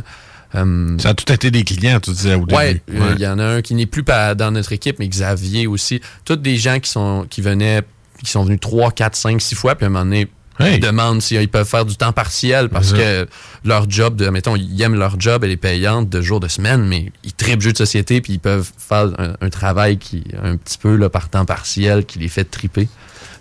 ça 0.54 1.10
a 1.10 1.14
tout 1.14 1.32
été 1.32 1.52
des 1.52 1.64
clients, 1.64 2.00
tu 2.00 2.12
disais 2.12 2.36
au 2.36 2.46
Ouais, 2.46 2.82
début. 2.86 3.00
euh, 3.02 3.06
il 3.10 3.16
Ouais. 3.16 3.22
y 3.22 3.28
en 3.28 3.40
a 3.40 3.44
un 3.46 3.62
qui 3.62 3.74
n'est 3.76 3.86
plus 3.86 4.04
pas 4.04 4.36
dans 4.36 4.52
notre 4.52 4.72
équipe, 4.74 5.00
mais 5.00 5.08
Xavier 5.08 5.68
aussi. 5.68 6.02
Tous 6.26 6.36
des 6.36 6.58
gens 6.58 6.80
qui 6.80 6.90
sont 6.90 7.26
qui 7.30 7.42
venaient, 7.42 7.82
qui 8.24 8.30
sont 8.32 8.44
venus 8.44 8.60
3, 8.60 8.92
4, 8.92 9.16
5, 9.16 9.42
6 9.42 9.56
fois, 9.56 9.76
puis 9.76 9.86
à 9.86 9.88
un 9.88 9.92
moment 9.92 10.06
donné, 10.06 10.28
ils 10.68 10.80
demandent 10.80 11.22
s'ils 11.22 11.48
peuvent 11.50 11.68
faire 11.68 11.86
du 11.86 11.96
temps 11.96 12.12
partiel 12.14 12.70
parce 12.70 12.94
que 12.94 13.28
leur 13.64 13.90
job, 13.90 14.16
de, 14.16 14.30
mettons, 14.30 14.56
ils 14.56 14.82
aiment 14.82 14.96
leur 14.98 15.20
job, 15.20 15.44
elle 15.44 15.52
est 15.52 15.58
payante 15.58 16.10
de 16.10 16.22
jour, 16.22 16.40
de 16.40 16.48
semaine, 16.48 16.86
mais 16.88 17.12
ils 17.24 17.34
tripent 17.34 17.62
jeu 17.62 17.72
de 17.74 17.78
société, 17.78 18.22
puis 18.22 18.34
ils 18.34 18.40
peuvent 18.40 18.70
faire 18.78 19.10
un, 19.18 19.34
un 19.40 19.50
travail 19.50 19.98
qui, 19.98 20.24
un 20.42 20.58
petit 20.58 20.78
peu 20.78 20.96
là, 20.96 21.10
par 21.10 21.30
temps 21.30 21.46
partiel, 21.46 22.06
qui 22.06 22.20
les 22.20 22.28
fait 22.30 22.44
triper. 22.46 22.88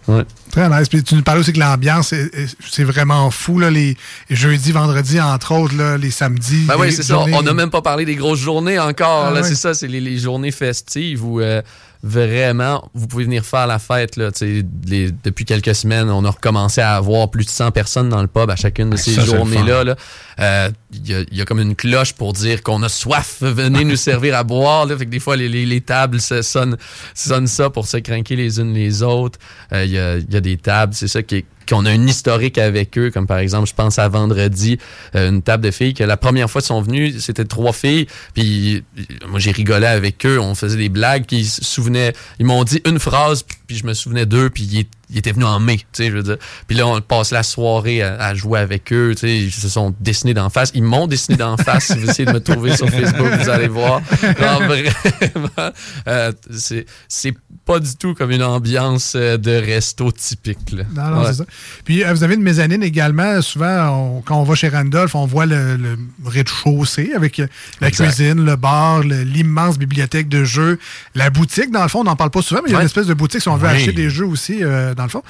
Ouais. 0.08 0.24
Très 0.50 0.68
nice. 0.68 0.88
Puis 0.88 1.04
tu 1.04 1.14
nous 1.14 1.22
parlais 1.22 1.40
aussi 1.40 1.52
que 1.52 1.60
l'ambiance, 1.60 2.12
est- 2.12 2.34
est- 2.34 2.56
c'est 2.68 2.84
vraiment 2.84 3.30
fou, 3.30 3.58
là, 3.60 3.70
les 3.70 3.96
jeudis, 4.30 4.72
vendredis, 4.72 5.20
entre 5.20 5.52
autres, 5.52 5.76
là, 5.76 5.98
les 5.98 6.10
samedis. 6.10 6.64
Ben 6.66 6.74
oui, 6.78 6.90
c'est 6.90 7.02
ça. 7.02 7.18
On 7.20 7.42
n'a 7.42 7.52
même 7.52 7.70
pas 7.70 7.82
parlé 7.82 8.04
des 8.04 8.16
grosses 8.16 8.40
journées 8.40 8.78
encore. 8.78 9.26
Ah 9.26 9.30
là. 9.30 9.42
C'est 9.42 9.54
ça, 9.54 9.74
c'est 9.74 9.86
les, 9.88 10.00
les 10.00 10.18
journées 10.18 10.50
festives 10.52 11.24
où 11.24 11.40
euh, 11.40 11.62
vraiment, 12.02 12.88
vous 12.94 13.06
pouvez 13.06 13.24
venir 13.24 13.44
faire 13.44 13.66
la 13.66 13.78
fête. 13.78 14.16
Là, 14.16 14.30
Tu 14.32 14.38
sais, 14.60 14.66
les- 14.86 15.10
depuis 15.10 15.44
quelques 15.44 15.74
semaines, 15.74 16.08
on 16.10 16.24
a 16.24 16.30
recommencé 16.30 16.80
à 16.80 16.96
avoir 16.96 17.30
plus 17.30 17.44
de 17.44 17.50
100 17.50 17.70
personnes 17.70 18.08
dans 18.08 18.22
le 18.22 18.28
pub 18.28 18.50
à 18.50 18.56
chacune 18.56 18.90
de 18.90 18.96
ces 18.96 19.12
c'est 19.12 19.20
le 19.20 19.26
journées-là. 19.26 19.84
là. 19.84 19.96
Euh, 20.40 20.70
y, 20.92 21.36
y 21.36 21.40
a 21.40 21.44
comme 21.44 21.60
une 21.60 21.76
cloche 21.76 22.12
pour 22.14 22.32
dire 22.32 22.62
qu'on 22.62 22.82
a 22.82 22.88
soif. 22.88 23.38
Venez 23.40 23.84
nous 23.84 23.96
servir 23.96 24.36
à 24.36 24.44
boire. 24.44 24.86
Là. 24.86 24.96
Fait 24.96 25.06
que 25.06 25.10
des 25.10 25.20
fois, 25.20 25.36
les, 25.36 25.48
les- 25.48 25.66
les 25.66 25.80
tables 25.80 26.20
se 26.20 26.42
sonnent, 26.42 26.76
sonnent 27.14 27.46
ça 27.46 27.70
pour 27.70 27.86
se 27.86 27.96
craquer 27.98 28.36
les 28.36 28.60
unes 28.60 28.74
les 28.74 29.02
autres. 29.02 29.38
Euh, 29.72 29.84
Il 29.84 29.92
y, 29.92 29.98
a, 29.98 30.40
des 30.40 30.56
tables, 30.56 30.94
c'est 30.94 31.08
ça 31.08 31.22
qui 31.22 31.44
qu'on 31.68 31.86
a 31.86 31.90
un 31.90 32.06
historique 32.08 32.58
avec 32.58 32.98
eux, 32.98 33.12
comme 33.12 33.28
par 33.28 33.38
exemple, 33.38 33.68
je 33.68 33.74
pense 33.74 34.00
à 34.00 34.08
vendredi, 34.08 34.76
euh, 35.14 35.28
une 35.28 35.40
table 35.40 35.62
de 35.62 35.70
filles 35.70 35.94
que 35.94 36.02
la 36.02 36.16
première 36.16 36.50
fois 36.50 36.60
qu'ils 36.62 36.66
sont 36.66 36.82
venus, 36.82 37.18
c'était 37.20 37.44
trois 37.44 37.72
filles, 37.72 38.08
puis 38.34 38.82
moi 39.28 39.38
j'ai 39.38 39.52
rigolé 39.52 39.86
avec 39.86 40.26
eux, 40.26 40.40
on 40.40 40.56
faisait 40.56 40.76
des 40.78 40.88
blagues, 40.88 41.26
puis 41.28 41.36
ils 41.38 41.46
se 41.46 41.64
souvenaient, 41.64 42.12
ils 42.40 42.46
m'ont 42.46 42.64
dit 42.64 42.80
une 42.86 42.98
phrase, 42.98 43.44
puis 43.68 43.76
je 43.76 43.86
me 43.86 43.94
souvenais 43.94 44.26
d'eux, 44.26 44.50
puis 44.50 44.64
ils, 44.64 44.86
ils 45.10 45.18
étaient 45.18 45.32
venus 45.32 45.46
en 45.46 45.60
mai, 45.60 45.76
tu 45.78 45.84
sais, 45.92 46.10
je 46.10 46.16
veux 46.16 46.22
dire. 46.22 46.36
Puis 46.66 46.76
là, 46.76 46.86
on 46.86 47.00
passe 47.00 47.30
la 47.32 47.42
soirée 47.42 48.02
à, 48.02 48.14
à 48.22 48.34
jouer 48.34 48.60
avec 48.60 48.92
eux, 48.92 49.12
tu 49.14 49.20
sais, 49.20 49.38
ils 49.38 49.50
se 49.52 49.68
sont 49.68 49.94
dessinés 50.00 50.34
d'en 50.34 50.50
face, 50.50 50.70
ils 50.74 50.82
m'ont 50.82 51.06
dessiné 51.06 51.36
d'en 51.36 51.56
face, 51.58 51.86
si 51.86 51.98
vous 51.98 52.08
essayez 52.10 52.26
de 52.26 52.32
me 52.32 52.40
trouver 52.40 52.76
sur 52.76 52.88
Facebook, 52.88 53.28
vous 53.40 53.48
allez 53.48 53.68
voir. 53.68 54.00
Non, 54.40 54.66
vraiment, 54.66 55.70
euh, 56.08 56.32
c'est 56.50 57.34
pas 57.64 57.78
du 57.78 57.94
tout 57.96 58.14
comme 58.14 58.30
une 58.30 58.42
ambiance 58.42 59.14
euh, 59.16 59.36
de 59.36 59.50
resto 59.50 60.10
typique, 60.12 60.72
là. 60.72 60.84
Non, 60.94 61.10
non, 61.16 61.20
Ouais. 61.20 61.26
c'est 61.28 61.34
ça. 61.38 61.44
Puis 61.84 62.04
euh, 62.04 62.12
vous 62.12 62.22
avez 62.24 62.34
une 62.34 62.42
mezzanine 62.42 62.82
également. 62.82 63.40
Souvent, 63.42 63.88
on- 64.18 64.20
quand 64.22 64.40
on 64.40 64.44
va 64.44 64.54
chez 64.54 64.68
Randolph, 64.68 65.14
on 65.14 65.26
voit 65.26 65.46
le, 65.46 65.76
le 65.76 65.98
rez-de-chaussée 66.24 67.12
avec 67.14 67.38
la 67.80 67.88
Exact. 67.88 68.06
cuisine, 68.06 68.44
le 68.44 68.56
bar, 68.56 69.00
l'immense 69.02 69.78
bibliothèque 69.78 70.28
de 70.28 70.44
jeux, 70.44 70.78
la 71.14 71.30
boutique. 71.30 71.70
Dans 71.70 71.82
le 71.82 71.88
fond, 71.88 72.00
on 72.00 72.04
n'en 72.04 72.16
parle 72.16 72.30
pas 72.30 72.42
souvent, 72.42 72.60
mais 72.64 72.70
il 72.70 72.72
y 72.72 72.74
a 72.74 72.78
Ouais. 72.78 72.82
une 72.84 72.86
espèce 72.86 73.06
de 73.06 73.14
boutique 73.14 73.42
si 73.42 73.48
on 73.48 73.56
veut 73.56 73.68
Oui. 73.68 73.74
acheter 73.76 73.92
des 73.92 74.10
jeux 74.10 74.26
aussi, 74.26 74.58
euh, 74.62 74.94
dans 75.00 75.04
le 75.04 75.10
fond. 75.10 75.22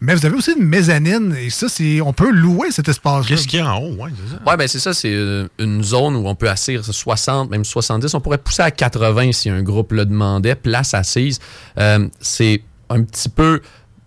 Mais 0.00 0.14
vous 0.14 0.24
avez 0.24 0.36
aussi 0.36 0.52
une 0.52 0.64
mezzanine, 0.64 1.36
et 1.38 1.50
ça, 1.50 1.68
c'est 1.68 2.00
on 2.00 2.12
peut 2.12 2.30
louer 2.30 2.70
cet 2.70 2.88
espace-là. 2.88 3.28
Qu'est-ce 3.28 3.46
qu'il 3.46 3.60
y 3.60 3.62
a 3.62 3.74
en 3.74 3.78
haut? 3.78 3.94
Ouais, 3.94 4.10
c'est 4.16 4.34
ça? 4.34 4.42
Ouais, 4.50 4.56
ben 4.56 4.68
c'est 4.68 4.78
ça, 4.78 4.94
c'est 4.94 5.12
euh, 5.12 5.48
une 5.58 5.84
zone 5.84 6.16
où 6.16 6.26
on 6.26 6.34
peut 6.34 6.48
asseoir 6.48 6.84
60, 6.84 7.50
même 7.50 7.64
70. 7.64 8.14
On 8.14 8.20
pourrait 8.20 8.38
pousser 8.38 8.62
à 8.62 8.70
80 8.70 9.32
si 9.32 9.50
un 9.50 9.62
groupe 9.62 9.92
le 9.92 10.06
demandait, 10.06 10.54
place 10.54 10.94
assise. 10.94 11.38
Euh, 11.78 12.08
c'est 12.20 12.62
un 12.88 13.02
petit 13.02 13.28
peu 13.28 13.60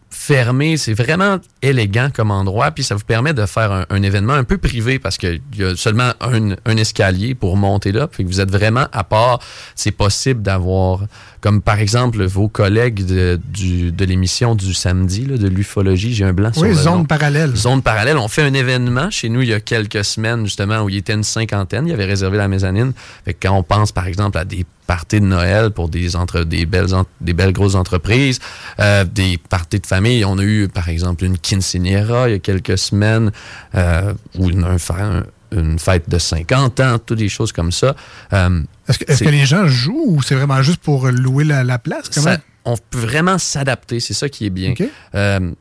fermé, 0.10 0.75
c'est 0.75 0.93
vraiment 0.93 1.38
élégant 1.62 2.10
comme 2.13 2.31
endroit, 2.31 2.71
puis 2.71 2.84
ça 2.84 2.95
vous 2.95 3.03
permet 3.03 3.34
de 3.34 3.45
faire 3.45 3.71
un, 3.71 3.86
un 3.89 4.03
événement 4.03 4.34
un 4.34 4.43
peu 4.43 4.57
privé 4.57 4.99
parce 4.99 5.17
qu'il 5.17 5.41
y 5.55 5.63
a 5.63 5.75
seulement 5.75 6.12
un, 6.19 6.51
un 6.65 6.77
escalier 6.77 7.34
pour 7.34 7.55
monter 7.55 7.91
là, 7.91 8.07
puis 8.07 8.25
que 8.25 8.29
vous 8.29 8.41
êtes 8.41 8.51
vraiment 8.51 8.88
à 8.91 9.03
part. 9.03 9.39
C'est 9.73 9.91
possible 9.91 10.41
d'avoir, 10.41 11.05
comme 11.41 11.62
par 11.62 11.80
exemple 11.80 12.23
vos 12.25 12.47
collègues 12.47 13.06
de, 13.06 13.39
du- 13.51 13.91
de 13.91 14.06
l'émission 14.06 14.54
du 14.56 14.73
samedi, 14.73 15.25
là, 15.25 15.38
de 15.38 15.47
l'ufologie, 15.47 16.13
j'ai 16.13 16.23
un 16.23 16.34
blanc 16.34 16.54
sur 16.54 16.62
Oui, 16.62 16.69
le 16.69 16.75
zone 16.75 16.99
nom. 16.99 17.04
parallèle. 17.06 17.56
Zone 17.56 17.82
parallèle. 17.82 18.17
On 18.17 18.27
fait 18.27 18.43
un 18.43 18.54
événement 18.54 19.10
chez 19.10 19.27
nous 19.30 19.41
il 19.41 19.49
y 19.49 19.54
a 19.54 19.60
quelques 19.60 20.06
semaines, 20.06 20.45
justement, 20.45 20.82
où 20.84 20.89
il 20.89 20.97
était 20.97 21.13
une 21.13 21.23
cinquantaine. 21.23 21.88
Il 21.88 21.93
avait 21.93 22.06
réservé 22.06 22.38
la 22.38 22.47
mezzanine. 22.47 22.93
Fait 23.25 23.34
que 23.34 23.47
quand 23.47 23.58
on 23.58 23.63
pense, 23.63 23.91
par 23.91 24.06
exemple, 24.08 24.38
à 24.38 24.45
des 24.45 24.65
parties 24.88 25.19
de 25.21 25.25
Noël 25.25 25.71
pour 25.71 25.89
des, 25.89 26.15
entre, 26.15 26.43
des, 26.43 26.65
belles, 26.65 26.93
en- 26.93 27.06
des 27.21 27.34
belles 27.34 27.54
grosses 27.54 27.75
entreprises, 27.75 28.39
euh, 28.80 29.04
des 29.04 29.38
parties 29.38 29.80
de 29.80 29.88
famille, 29.88 30.23
on 30.25 30.38
a 30.38 30.43
eu, 30.43 30.67
par 30.67 30.89
exemple, 30.89 31.23
une 31.25 31.38
quinceañera 31.38 32.30
il 32.30 32.34
y 32.34 32.36
a 32.36 32.39
quelques 32.39 32.77
semaines, 32.77 33.32
euh, 33.75 34.13
ou 34.38 34.49
une, 34.49 34.63
un 34.63 34.75
un- 34.75 35.23
une 35.51 35.79
fête 35.79 36.09
de 36.09 36.17
50 36.17 36.79
ans, 36.79 36.97
toutes 36.99 37.17
des 37.19 37.29
choses 37.29 37.51
comme 37.51 37.71
ça. 37.71 37.95
Euh, 38.33 38.61
Est-ce 38.87 39.23
que, 39.23 39.29
les 39.29 39.45
gens 39.45 39.67
jouent 39.67 40.03
ou 40.07 40.21
c'est 40.21 40.35
vraiment 40.35 40.61
juste 40.61 40.81
pour 40.81 41.07
louer 41.07 41.43
la, 41.43 41.63
la 41.63 41.77
place? 41.79 42.09
Ça- 42.11 42.37
on 42.63 42.77
peut 42.77 42.99
vraiment 42.99 43.37
s'adapter, 43.37 43.99
c'est 43.99 44.13
ça 44.13 44.29
qui 44.29 44.45
est 44.45 44.49
bien. 44.51 44.73
Euh, 45.15 45.51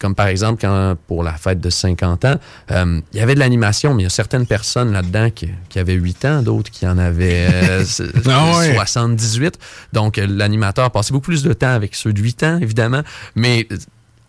comme 0.00 0.16
par 0.16 0.26
exemple, 0.26 0.60
quand, 0.60 0.96
pour 1.06 1.22
la 1.22 1.34
fête 1.34 1.60
de 1.60 1.70
50 1.70 2.24
ans, 2.24 2.34
euh, 2.72 3.00
il 3.12 3.18
y 3.18 3.22
avait 3.22 3.34
de 3.36 3.38
l'animation, 3.38 3.94
mais 3.94 4.02
il 4.02 4.06
y 4.06 4.08
a 4.08 4.10
certaines 4.10 4.44
personnes 4.44 4.92
là-dedans 4.92 5.30
qui, 5.30 5.48
qui 5.68 5.78
avaient 5.78 5.94
8 5.94 6.24
ans, 6.24 6.42
d'autres 6.42 6.72
qui 6.72 6.84
en 6.84 6.98
avaient 6.98 7.46
euh, 7.52 7.84
Ah 8.26 8.58
ouais. 8.58 8.74
78. 8.74 9.56
Donc, 9.92 10.16
l'animateur 10.16 10.90
passait 10.90 11.12
beaucoup 11.12 11.26
plus 11.26 11.44
de 11.44 11.52
temps 11.52 11.72
avec 11.72 11.94
ceux 11.94 12.12
de 12.12 12.20
8 12.20 12.42
ans, 12.42 12.58
évidemment, 12.60 13.02
mais 13.36 13.68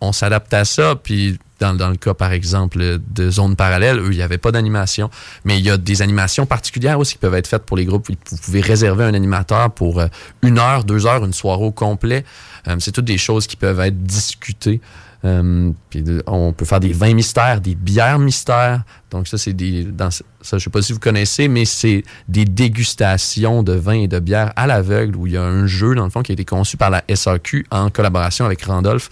on 0.00 0.12
s'adapte 0.12 0.52
à 0.54 0.64
ça, 0.64 0.96
puis 0.96 1.38
dans, 1.60 1.90
le 1.90 1.96
cas, 1.96 2.14
par 2.14 2.32
exemple, 2.32 2.98
de 3.06 3.30
zones 3.30 3.54
parallèles, 3.54 3.98
eux, 3.98 4.08
il 4.10 4.16
n'y 4.16 4.22
avait 4.22 4.38
pas 4.38 4.50
d'animation. 4.50 5.10
Mais 5.44 5.58
il 5.58 5.64
y 5.64 5.70
a 5.70 5.76
des 5.76 6.02
animations 6.02 6.46
particulières 6.46 6.98
aussi 6.98 7.14
qui 7.14 7.18
peuvent 7.18 7.34
être 7.34 7.46
faites 7.46 7.64
pour 7.64 7.76
les 7.76 7.84
groupes. 7.84 8.08
Vous 8.08 8.36
pouvez 8.38 8.60
réserver 8.60 9.04
un 9.04 9.14
animateur 9.14 9.70
pour 9.70 10.00
euh, 10.00 10.06
une 10.42 10.58
heure, 10.58 10.84
deux 10.84 11.06
heures, 11.06 11.24
une 11.24 11.34
soirée 11.34 11.64
au 11.64 11.72
complet. 11.72 12.24
Euh, 12.66 12.76
c'est 12.80 12.92
toutes 12.92 13.04
des 13.04 13.18
choses 13.18 13.46
qui 13.46 13.56
peuvent 13.56 13.80
être 13.80 14.02
discutées. 14.02 14.80
Euh, 15.26 15.70
on 16.26 16.54
peut 16.54 16.64
faire 16.64 16.80
des 16.80 16.94
vins 16.94 17.12
mystères, 17.12 17.60
des 17.60 17.74
bières 17.74 18.18
mystères. 18.18 18.82
Donc 19.10 19.28
ça, 19.28 19.36
c'est 19.36 19.52
des... 19.52 19.84
Dans, 19.84 20.10
ça, 20.10 20.22
je 20.56 20.58
sais 20.58 20.70
pas 20.70 20.80
si 20.80 20.94
vous 20.94 20.98
connaissez, 20.98 21.46
mais 21.48 21.66
c'est 21.66 22.04
des 22.26 22.46
dégustations 22.46 23.62
de 23.62 23.74
vins 23.74 24.00
et 24.00 24.08
de 24.08 24.18
bières 24.18 24.54
à 24.56 24.66
l'aveugle 24.66 25.16
où 25.16 25.26
il 25.26 25.34
y 25.34 25.36
a 25.36 25.42
un 25.42 25.66
jeu, 25.66 25.94
dans 25.94 26.04
le 26.04 26.10
fond, 26.10 26.22
qui 26.22 26.32
a 26.32 26.34
été 26.34 26.46
conçu 26.46 26.78
par 26.78 26.88
la 26.88 27.04
SAQ 27.14 27.66
en 27.70 27.90
collaboration 27.90 28.46
avec 28.46 28.64
Randolph 28.64 29.10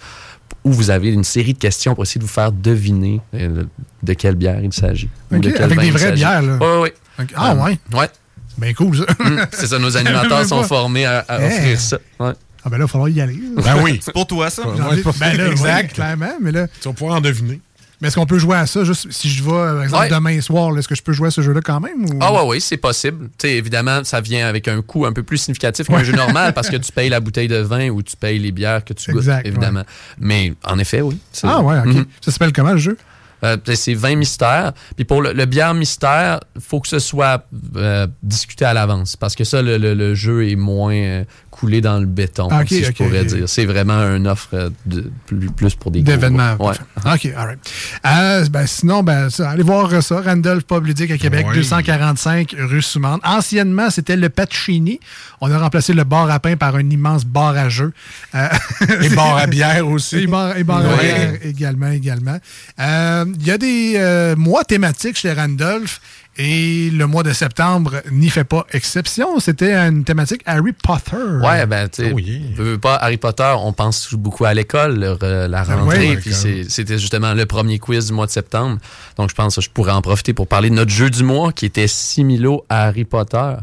où 0.63 0.71
vous 0.73 0.89
avez 0.89 1.09
une 1.09 1.23
série 1.23 1.53
de 1.53 1.57
questions 1.59 1.95
pour 1.95 2.03
essayer 2.03 2.19
de 2.19 2.25
vous 2.25 2.31
faire 2.31 2.51
deviner 2.51 3.21
euh, 3.35 3.63
de 4.03 4.13
quelle 4.13 4.35
bière 4.35 4.59
il 4.61 4.73
s'agit. 4.73 5.09
ou 5.31 5.35
OK, 5.37 5.41
de 5.41 5.57
avec 5.61 5.79
des 5.79 5.91
vraies 5.91 6.11
bières, 6.11 6.41
là. 6.41 6.57
Ouais. 6.81 6.93
OK. 7.19 7.27
Ah, 7.35 7.51
Euh, 7.53 7.63
ouais. 7.63 7.79
Ouais. 7.93 8.09
C'est 8.49 8.59
bien 8.59 8.73
cool, 8.73 8.97
ça. 8.97 9.05
Hum, 9.19 9.45
c'est 9.51 9.67
ça, 9.67 9.79
nos 9.79 9.95
animateurs 9.95 10.45
sont 10.47 10.63
formés 10.63 11.05
à, 11.05 11.19
à 11.27 11.37
offrir 11.37 11.79
ça. 11.79 11.97
Ouais. 12.19 12.31
Ah, 12.63 12.69
ben 12.69 12.71
là, 12.71 12.77
il 12.77 12.81
va 12.81 12.87
falloir 12.87 13.09
y 13.09 13.21
aller. 13.21 13.39
Ben 13.55 13.81
oui. 13.81 13.99
C'est 14.01 14.11
pour 14.13 14.27
toi, 14.27 14.49
ça. 14.49 14.63
J'en 14.77 14.91
ai- 14.91 15.01
ben 15.17 15.37
là, 15.37 15.47
exact. 15.49 15.81
ouais, 15.81 15.87
clairement, 15.93 16.33
mais 16.41 16.51
là. 16.51 16.67
Tu 16.81 16.89
vas 16.89 16.93
pouvoir 16.93 17.17
en 17.17 17.21
deviner. 17.21 17.61
Mais 18.01 18.07
est-ce 18.07 18.15
qu'on 18.15 18.25
peut 18.25 18.39
jouer 18.39 18.55
à 18.57 18.65
ça 18.65 18.83
juste 18.85 19.07
si 19.11 19.29
je 19.29 19.43
vais, 19.43 19.49
par 19.51 19.83
exemple, 19.83 20.03
Ouais. 20.03 20.09
demain 20.09 20.41
soir, 20.41 20.77
est-ce 20.77 20.87
que 20.87 20.95
je 20.95 21.01
peux 21.03 21.11
jouer 21.13 21.27
à 21.27 21.31
ce 21.31 21.41
jeu-là 21.41 21.59
quand 21.61 21.79
même? 21.81 22.05
ou- 22.05 22.19
Ah 22.21 22.31
ouais, 22.33 22.41
oui, 22.47 22.61
c'est 22.61 22.77
possible. 22.77 23.29
Évidemment, 23.43 24.03
ça 24.03 24.21
vient 24.21 24.47
avec 24.47 24.67
un 24.67 24.81
coût 24.81 25.05
un 25.05 25.11
peu 25.13 25.23
plus 25.23 25.37
significatif 25.37 25.87
qu'un 25.87 25.95
Ouais. 25.95 26.05
jeu 26.05 26.13
normal 26.13 26.53
parce 26.53 26.69
que 26.69 26.77
tu 26.77 26.91
payes 26.91 27.09
la 27.09 27.19
bouteille 27.19 27.47
de 27.49 27.57
vin 27.57 27.89
ou 27.89 28.01
tu 28.01 28.15
payes 28.15 28.39
les 28.39 28.51
bières 28.51 28.85
que 28.85 28.93
tu 28.93 29.11
goûtes, 29.11 29.21
Exact, 29.21 29.45
évidemment. 29.45 29.83
Mais 30.19 30.53
en 30.63 30.79
effet, 30.79 31.01
oui. 31.01 31.17
Ah 31.43 31.61
ouais, 31.61 31.79
ok. 31.79 31.85
Mhm. 31.87 32.05
Ça 32.21 32.31
s'appelle 32.31 32.53
comment 32.53 32.71
le 32.71 32.77
jeu? 32.77 32.97
Euh, 33.41 33.55
c'est 33.73 33.93
20 33.93 34.15
mystères. 34.17 34.73
Puis 34.97 35.05
pour 35.05 35.21
le, 35.21 35.31
le 35.31 35.45
bière 35.45 35.73
mystère, 35.73 36.41
faut 36.59 36.81
que 36.81 36.89
ce 36.89 36.99
soit 36.99 37.45
euh, 37.77 38.05
discuté 38.21 38.65
à 38.65 38.73
l'avance. 38.73 39.15
Parce 39.15 39.33
que 39.33 39.45
ça, 39.45 39.61
le, 39.61 39.77
le- 39.77 39.93
le 39.93 40.13
jeu 40.13 40.49
est 40.49 40.57
moins 40.57 40.93
euh, 40.93 41.23
coulé 41.59 41.81
dans 41.81 41.99
le 41.99 42.05
béton, 42.05 42.47
Ah, 42.49 42.63
si 42.65 42.83
je 42.83 42.91
pourrais 42.91 43.25
dire. 43.25 43.49
C'est 43.49 43.65
vraiment 43.65 43.99
une 44.15 44.27
offre 44.27 44.49
euh, 44.53 44.69
de, 44.85 45.11
plus, 45.25 45.49
plus 45.51 45.75
pour 45.75 45.91
des 45.91 46.01
D'événements. 46.01 46.55
Ouais. 46.59 46.75
OK, 47.05 47.25
all 47.35 47.47
right. 47.47 47.59
Euh, 48.05 48.45
ben, 48.49 48.65
sinon, 48.65 49.03
ben, 49.03 49.29
ça, 49.29 49.49
allez 49.49 49.63
voir 49.63 50.01
ça. 50.01 50.21
Randolph 50.21 50.63
Pub 50.63 50.85
Ludique 50.85 51.11
à 51.11 51.17
Québec, 51.17 51.47
Oui. 51.49 51.55
245 51.57 52.55
rue 52.57 52.81
Soumande. 52.81 53.19
Anciennement, 53.25 53.89
c'était 53.89 54.15
le 54.15 54.29
Pacini. 54.29 55.01
On 55.41 55.51
a 55.51 55.57
remplacé 55.59 55.93
le 55.93 56.05
bar 56.05 56.31
à 56.31 56.39
pain 56.39 56.55
par 56.55 56.75
un 56.75 56.89
immense 56.89 57.25
bar 57.25 57.57
à 57.57 57.67
jeux. 57.67 57.91
Euh, 58.35 58.47
Et 59.01 59.09
bar 59.09 59.35
à 59.37 59.47
bière 59.47 59.85
aussi. 59.87 60.19
Et 60.19 60.27
bar, 60.27 60.55
et 60.55 60.63
bar 60.63 60.79
à 60.79 60.95
bière 60.95 61.33
également, 61.43 61.91
également. 61.91 62.37
Euh, 62.79 63.25
Il 63.37 63.45
y 63.45 63.51
a 63.51 63.57
des 63.57 63.93
euh, 63.97 64.35
mois 64.37 64.63
thématiques 64.63 65.17
chez 65.17 65.33
Randolph. 65.33 65.99
Et 66.41 66.89
le 66.89 67.05
mois 67.05 67.23
de 67.23 67.33
septembre 67.33 67.97
n'y 68.11 68.29
fait 68.29 68.45
pas 68.45 68.65
exception. 68.71 69.39
C'était 69.39 69.73
une 69.75 70.05
thématique 70.05 70.41
Harry 70.45 70.71
Potter. 70.71 71.17
Ouais, 71.43 71.65
ben, 71.65 71.89
tu 71.89 72.03
sais, 72.03 72.11
Oh 72.15 72.17
yeah. 72.17 72.77
pas 72.77 72.95
Harry 72.95 73.17
Potter, 73.17 73.53
on 73.57 73.73
pense 73.73 74.13
beaucoup 74.13 74.45
à 74.45 74.53
l'école, 74.53 75.17
la 75.21 75.59
Ah 75.67 75.75
rentrée, 75.75 76.11
ouais, 76.11 76.15
puis 76.17 76.33
c'était 76.33 76.97
justement 76.97 77.33
le 77.33 77.45
premier 77.45 77.77
quiz 77.77 78.07
du 78.07 78.13
mois 78.13 78.25
de 78.25 78.31
septembre. 78.31 78.77
Donc, 79.17 79.29
je 79.29 79.35
pense 79.35 79.55
que 79.57 79.61
je 79.61 79.69
pourrais 79.69 79.91
en 79.91 80.01
profiter 80.01 80.33
pour 80.33 80.47
parler 80.47 80.69
de 80.69 80.75
notre 80.75 80.91
jeu 80.91 81.09
du 81.09 81.23
mois 81.23 81.51
qui 81.51 81.65
était 81.65 81.87
Similo 81.87 82.65
à 82.69 82.85
Harry 82.85 83.03
Potter. 83.03 83.55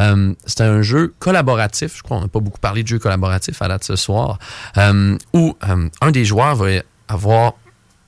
Euh, 0.00 0.32
C'était 0.46 0.64
un 0.64 0.80
jeu 0.80 1.12
collaboratif. 1.18 1.98
Je 1.98 2.02
crois 2.02 2.16
qu'on 2.16 2.22
n'a 2.22 2.28
pas 2.28 2.40
beaucoup 2.40 2.60
parlé 2.60 2.82
de 2.82 2.88
jeu 2.88 2.98
collaboratif 2.98 3.60
à 3.60 3.68
date 3.68 3.84
ce 3.84 3.94
soir. 3.96 4.38
euh, 4.78 5.18
où 5.34 5.54
euh, 5.68 5.88
un 6.00 6.10
des 6.10 6.24
joueurs 6.24 6.56
va 6.56 6.68
avoir 7.08 7.52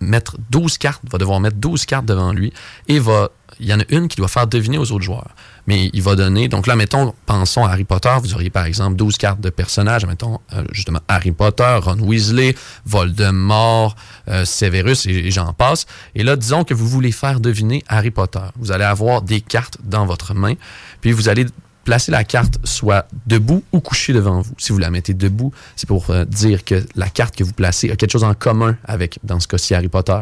mettre 0.00 0.36
12 0.50 0.76
cartes, 0.78 1.02
va 1.10 1.18
devoir 1.18 1.40
mettre 1.40 1.56
12 1.56 1.84
cartes 1.86 2.04
devant 2.06 2.32
lui 2.32 2.52
et 2.88 2.98
va 2.98 3.28
il 3.60 3.66
y 3.66 3.74
en 3.74 3.80
a 3.80 3.84
une 3.88 4.08
qui 4.08 4.16
doit 4.16 4.28
faire 4.28 4.46
deviner 4.46 4.78
aux 4.78 4.92
autres 4.92 5.04
joueurs. 5.04 5.34
Mais 5.66 5.90
il 5.92 6.02
va 6.02 6.14
donner, 6.14 6.48
donc 6.48 6.66
là, 6.66 6.76
mettons, 6.76 7.14
pensons 7.26 7.64
à 7.64 7.70
Harry 7.70 7.84
Potter, 7.84 8.14
vous 8.22 8.34
auriez 8.34 8.50
par 8.50 8.66
exemple 8.66 8.96
12 8.96 9.16
cartes 9.16 9.40
de 9.40 9.50
personnages, 9.50 10.04
mettons, 10.06 10.40
euh, 10.52 10.64
justement, 10.72 11.00
Harry 11.08 11.32
Potter, 11.32 11.78
Ron 11.80 11.98
Weasley, 12.00 12.54
Voldemort, 12.84 13.96
euh, 14.28 14.44
Severus, 14.44 15.06
et, 15.06 15.30
j'en 15.30 15.52
passe. 15.52 15.86
Et 16.14 16.22
là, 16.22 16.36
disons 16.36 16.64
que 16.64 16.74
vous 16.74 16.86
voulez 16.86 17.12
faire 17.12 17.40
deviner 17.40 17.82
Harry 17.88 18.10
Potter. 18.10 18.40
Vous 18.56 18.72
allez 18.72 18.84
avoir 18.84 19.22
des 19.22 19.40
cartes 19.40 19.78
dans 19.82 20.04
votre 20.04 20.34
main, 20.34 20.54
puis 21.00 21.12
vous 21.12 21.28
allez 21.28 21.46
placer 21.84 22.10
la 22.10 22.24
carte 22.24 22.58
soit 22.64 23.06
debout 23.26 23.62
ou 23.72 23.80
couchée 23.80 24.12
devant 24.12 24.40
vous. 24.40 24.54
Si 24.58 24.72
vous 24.72 24.78
la 24.78 24.90
mettez 24.90 25.14
debout, 25.14 25.52
c'est 25.76 25.86
pour 25.86 26.10
euh, 26.10 26.24
dire 26.24 26.64
que 26.64 26.82
la 26.96 27.08
carte 27.08 27.36
que 27.36 27.44
vous 27.44 27.52
placez 27.52 27.90
a 27.90 27.96
quelque 27.96 28.12
chose 28.12 28.24
en 28.24 28.34
commun 28.34 28.76
avec, 28.84 29.18
dans 29.22 29.38
ce 29.38 29.46
cas-ci, 29.46 29.74
Harry 29.74 29.88
Potter, 29.88 30.20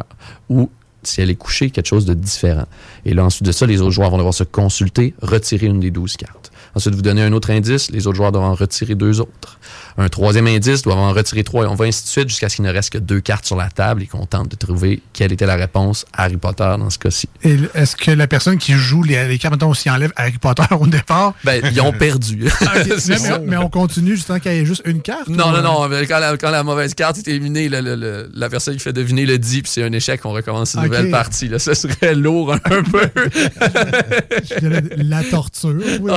ou 0.48 0.70
si 1.02 1.20
elle 1.20 1.30
est 1.30 1.36
couchée, 1.36 1.70
quelque 1.70 1.86
chose 1.86 2.04
de 2.04 2.14
différent. 2.14 2.66
Et 3.04 3.14
là, 3.14 3.24
ensuite 3.24 3.46
de 3.46 3.52
ça, 3.52 3.66
les 3.66 3.80
autres 3.80 3.90
joueurs 3.90 4.10
vont 4.10 4.18
devoir 4.18 4.34
se 4.34 4.44
consulter, 4.44 5.14
retirer 5.22 5.66
une 5.66 5.80
des 5.80 5.90
12 5.90 6.16
cartes. 6.16 6.51
Ensuite, 6.74 6.94
vous 6.94 7.02
donnez 7.02 7.22
un 7.22 7.32
autre 7.32 7.50
indice, 7.50 7.90
les 7.90 8.06
autres 8.06 8.16
joueurs 8.16 8.32
doivent 8.32 8.44
en 8.44 8.54
retirer 8.54 8.94
deux 8.94 9.20
autres. 9.20 9.58
Un 9.98 10.08
troisième 10.08 10.46
indice, 10.46 10.82
doivent 10.82 10.98
en 10.98 11.12
retirer 11.12 11.44
trois, 11.44 11.64
et 11.64 11.66
on 11.66 11.74
va 11.74 11.84
ainsi 11.84 12.04
de 12.04 12.08
suite 12.08 12.28
jusqu'à 12.30 12.48
ce 12.48 12.56
qu'il 12.56 12.64
ne 12.64 12.72
reste 12.72 12.90
que 12.90 12.98
deux 12.98 13.20
cartes 13.20 13.44
sur 13.44 13.56
la 13.56 13.68
table 13.68 14.02
et 14.02 14.06
qu'on 14.06 14.24
tente 14.24 14.50
de 14.50 14.56
trouver 14.56 15.02
quelle 15.12 15.32
était 15.32 15.44
la 15.46 15.56
réponse 15.56 16.06
Harry 16.14 16.38
Potter 16.38 16.74
dans 16.78 16.88
ce 16.88 16.98
cas-ci. 16.98 17.28
Est-ce 17.42 17.94
que 17.96 18.10
la 18.10 18.26
personne 18.26 18.56
qui 18.56 18.72
joue 18.72 19.02
les, 19.02 19.28
les 19.28 19.38
cartes, 19.38 19.52
mettons, 19.54 19.74
s'y 19.74 19.90
enlève 19.90 20.12
Harry 20.16 20.38
Potter 20.38 20.62
au 20.78 20.86
départ? 20.86 21.34
Ben, 21.44 21.62
ils 21.70 21.80
ont 21.80 21.92
perdu. 21.92 22.48
Ah, 22.62 22.72
mais, 22.88 22.98
ça. 22.98 23.38
mais- 23.38 23.46
mais 23.48 23.56
on 23.58 23.68
continue 23.68 24.16
jusqu'à 24.16 24.40
qu'il 24.40 24.52
y 24.52 24.56
ait 24.58 24.64
juste 24.64 24.82
une 24.86 25.02
carte? 25.02 25.28
Non, 25.28 25.48
ou, 25.48 25.52
non, 25.52 25.62
non. 25.62 25.88
Quand 26.08 26.18
la, 26.20 26.36
quand 26.36 26.50
la 26.50 26.62
mauvaise 26.62 26.94
carte 26.94 27.18
est 27.18 27.28
éliminée, 27.28 27.68
le- 27.68 27.80
le- 27.80 27.96
le- 27.96 28.30
la 28.34 28.48
personne 28.48 28.74
qui 28.74 28.80
fait 28.80 28.92
deviner 28.92 29.26
le 29.26 29.38
dit, 29.38 29.62
puis 29.62 29.70
c'est 29.70 29.82
un 29.82 29.92
échec, 29.92 30.20
on 30.24 30.30
recommence 30.32 30.74
une 30.74 30.82
nouvelle 30.84 31.10
partie. 31.10 31.48
Là. 31.48 31.58
Ce 31.58 31.74
serait 31.74 32.14
lourd 32.14 32.54
un 32.54 32.82
peu. 32.82 33.02
La 34.96 35.22
torture. 35.24 35.74
Oui, 36.00 36.12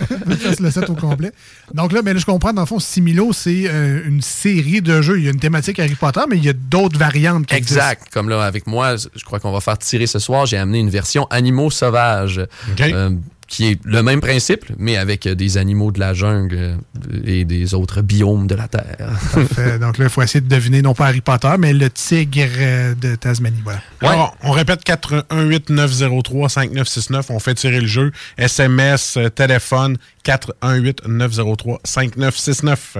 le 0.60 0.70
set 0.70 0.88
au 0.90 0.94
complet. 0.94 1.32
Donc 1.72 1.92
là, 1.92 2.00
mais 2.04 2.12
là, 2.14 2.20
je 2.20 2.26
comprends, 2.26 2.52
dans 2.52 2.62
le 2.62 2.66
fond, 2.66 2.78
Similo, 2.78 3.32
c'est 3.32 3.64
euh, 3.66 4.02
une 4.06 4.20
série 4.20 4.82
de 4.82 5.00
jeux. 5.02 5.18
Il 5.18 5.24
y 5.24 5.28
a 5.28 5.30
une 5.30 5.40
thématique 5.40 5.78
Harry 5.78 5.94
Potter, 5.94 6.20
mais 6.28 6.36
il 6.36 6.44
y 6.44 6.48
a 6.48 6.52
d'autres 6.52 6.98
variantes 6.98 7.46
qui 7.46 7.54
Exact. 7.54 8.08
Comme 8.12 8.28
là, 8.28 8.42
avec 8.44 8.66
moi, 8.66 8.96
je 8.96 9.24
crois 9.24 9.40
qu'on 9.40 9.52
va 9.52 9.60
faire 9.60 9.78
tirer 9.78 10.06
ce 10.06 10.18
soir. 10.18 10.46
J'ai 10.46 10.56
amené 10.56 10.78
une 10.78 10.90
version 10.90 11.26
animaux 11.30 11.70
sauvages. 11.70 12.40
euh, 12.80 13.10
qui 13.46 13.66
est 13.66 13.80
le 13.84 14.02
même 14.02 14.20
principe, 14.20 14.64
mais 14.78 14.96
avec 14.96 15.26
euh, 15.26 15.34
des 15.34 15.58
animaux 15.58 15.90
de 15.90 16.00
la 16.00 16.14
jungle 16.14 16.56
euh, 16.56 16.76
et 17.24 17.44
des 17.44 17.74
autres 17.74 18.02
biomes 18.02 18.46
de 18.46 18.54
la 18.54 18.68
Terre. 18.68 19.10
Parfait. 19.32 19.78
Donc 19.80 19.98
là, 19.98 20.06
il 20.06 20.10
faut 20.10 20.22
essayer 20.22 20.40
de 20.40 20.48
deviner, 20.48 20.82
non 20.82 20.94
pas 20.94 21.06
Harry 21.06 21.20
Potter, 21.20 21.52
mais 21.58 21.72
le 21.72 21.90
tigre 21.90 22.48
euh, 22.58 22.94
de 22.94 23.14
Tasmanie. 23.16 23.62
Voilà. 23.62 23.80
Alors, 24.00 24.36
on 24.42 24.50
répète 24.50 24.82
418 24.84 25.70
903 25.70 26.48
5969. 26.48 27.30
On 27.30 27.38
fait 27.38 27.54
tirer 27.54 27.80
le 27.80 27.86
jeu. 27.86 28.12
SMS, 28.38 29.18
téléphone 29.34 29.96
418 30.24 31.06
903 31.06 31.80
5969. 31.84 32.98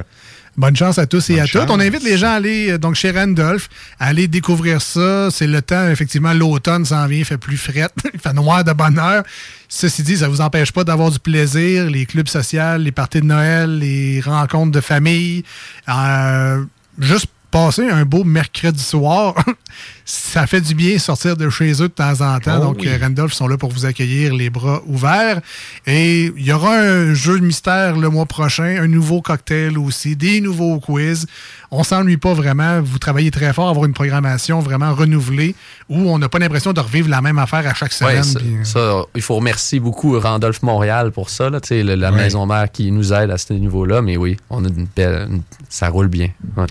Bonne 0.57 0.77
chance 0.77 0.99
à 0.99 1.07
tous 1.07 1.31
et 1.31 1.35
Bonne 1.35 1.43
à 1.43 1.47
toutes. 1.49 1.71
On 1.71 1.81
invite 1.81 2.05
les 2.05 2.17
gens 2.17 2.29
à 2.29 2.35
aller 2.35 2.71
euh, 2.71 2.79
donc 2.79 2.95
chez 2.95 3.11
Randolph, 3.11 3.69
à 3.99 4.07
aller 4.07 4.29
découvrir 4.29 4.81
ça. 4.81 5.31
C'est 5.31 5.49
le 5.49 5.61
temps, 5.63 5.89
effectivement, 5.89 6.33
l'automne 6.33 6.85
s'en 6.85 7.07
vient, 7.07 7.19
il 7.19 7.25
fait 7.25 7.39
plus 7.39 7.57
fret, 7.57 7.89
il 8.15 8.21
fait 8.21 8.33
noir 8.33 8.63
de 8.63 8.73
bonne 8.73 8.99
heure. 8.99 9.25
Ceci 9.69 10.03
dit, 10.05 10.19
ça 10.19 10.29
vous 10.29 10.41
empêche 10.41 10.71
pas 10.71 10.85
d'avoir 10.85 11.11
du 11.11 11.19
plaisir, 11.19 11.91
les 11.91 12.07
clubs 12.07 12.29
sociaux, 12.29 12.79
les 12.79 12.93
parties 12.93 13.21
de 13.21 13.27
Noël, 13.27 13.79
les 13.79 14.21
rencontres 14.21 14.71
de 14.71 14.81
famille. 14.81 15.43
Euh, 15.89 16.65
juste 17.01 17.27
passer 17.51 17.89
un 17.89 18.05
beau 18.05 18.25
mercredi 18.25 18.83
soir, 18.83 19.35
ça 20.05 20.47
fait 20.47 20.61
du 20.61 20.75
bien 20.75 20.99
sortir 20.99 21.37
de 21.37 21.49
chez 21.49 21.73
eux 21.83 21.89
de 21.89 21.95
temps 21.95 22.21
en 22.21 22.39
temps. 22.39 22.59
Oh 22.61 22.65
Donc, 22.67 22.79
oui. 22.83 22.91
Randolph 23.01 23.33
sont 23.33 23.49
là 23.49 23.57
pour 23.57 23.71
vous 23.71 23.87
accueillir 23.87 24.35
les 24.35 24.51
bras 24.51 24.83
ouverts. 24.87 25.41
Et 25.87 26.25
il 26.37 26.45
y 26.45 26.53
aura 26.53 26.77
un 26.77 27.15
jeu 27.15 27.41
de 27.41 27.45
mystère 27.45 27.97
le 27.97 28.09
mois 28.11 28.27
prochain, 28.27 28.77
un 28.83 28.87
nouveau 28.89 29.23
cocktail 29.23 29.79
aussi, 29.79 30.15
des 30.17 30.41
nouveaux 30.41 30.79
quiz. 30.79 31.27
On 31.71 31.83
s'ennuie 31.83 32.19
pas 32.19 32.35
vraiment. 32.35 32.81
Vous 32.83 32.99
travaillez 32.99 33.31
très 33.31 33.53
fort, 33.53 33.69
avoir 33.69 33.85
une 33.87 33.95
programmation 33.95 34.61
vraiment 34.61 34.95
renouvelée 34.95 35.55
où 35.89 35.97
on 36.11 36.19
n'a 36.19 36.29
pas 36.29 36.39
l'impression 36.39 36.73
de 36.73 36.81
revivre 36.81 37.09
la 37.09 37.21
même 37.21 37.39
affaire 37.39 37.67
à 37.67 37.75
chaque 37.75 37.93
Ouais, 38.03 38.23
semaine. 38.23 38.65
ça, 38.65 38.79
euh, 38.79 39.01
ça, 39.03 39.09
il 39.15 39.23
faut 39.23 39.35
remercier 39.37 39.81
beaucoup 39.81 40.19
Randolph 40.21 40.63
Montréal 40.63 41.11
pour 41.13 41.31
ça, 41.31 41.51
là, 41.51 41.59
le- 41.71 41.95
la 41.95 42.11
Ouais. 42.13 42.17
maison 42.17 42.47
mère 42.47 42.71
qui 42.71 42.93
nous 42.93 43.13
aide 43.13 43.31
à 43.31 43.39
ce 43.39 43.53
niveau-là. 43.55 44.03
Mais 44.03 44.17
oui, 44.17 44.37
on 44.51 44.65
a 44.65 44.69
une 44.69 44.87
belle, 44.95 45.27
une- 45.31 45.43
ça 45.69 45.89
roule 45.89 46.09
bien. 46.09 46.29
Ouais. 46.57 46.67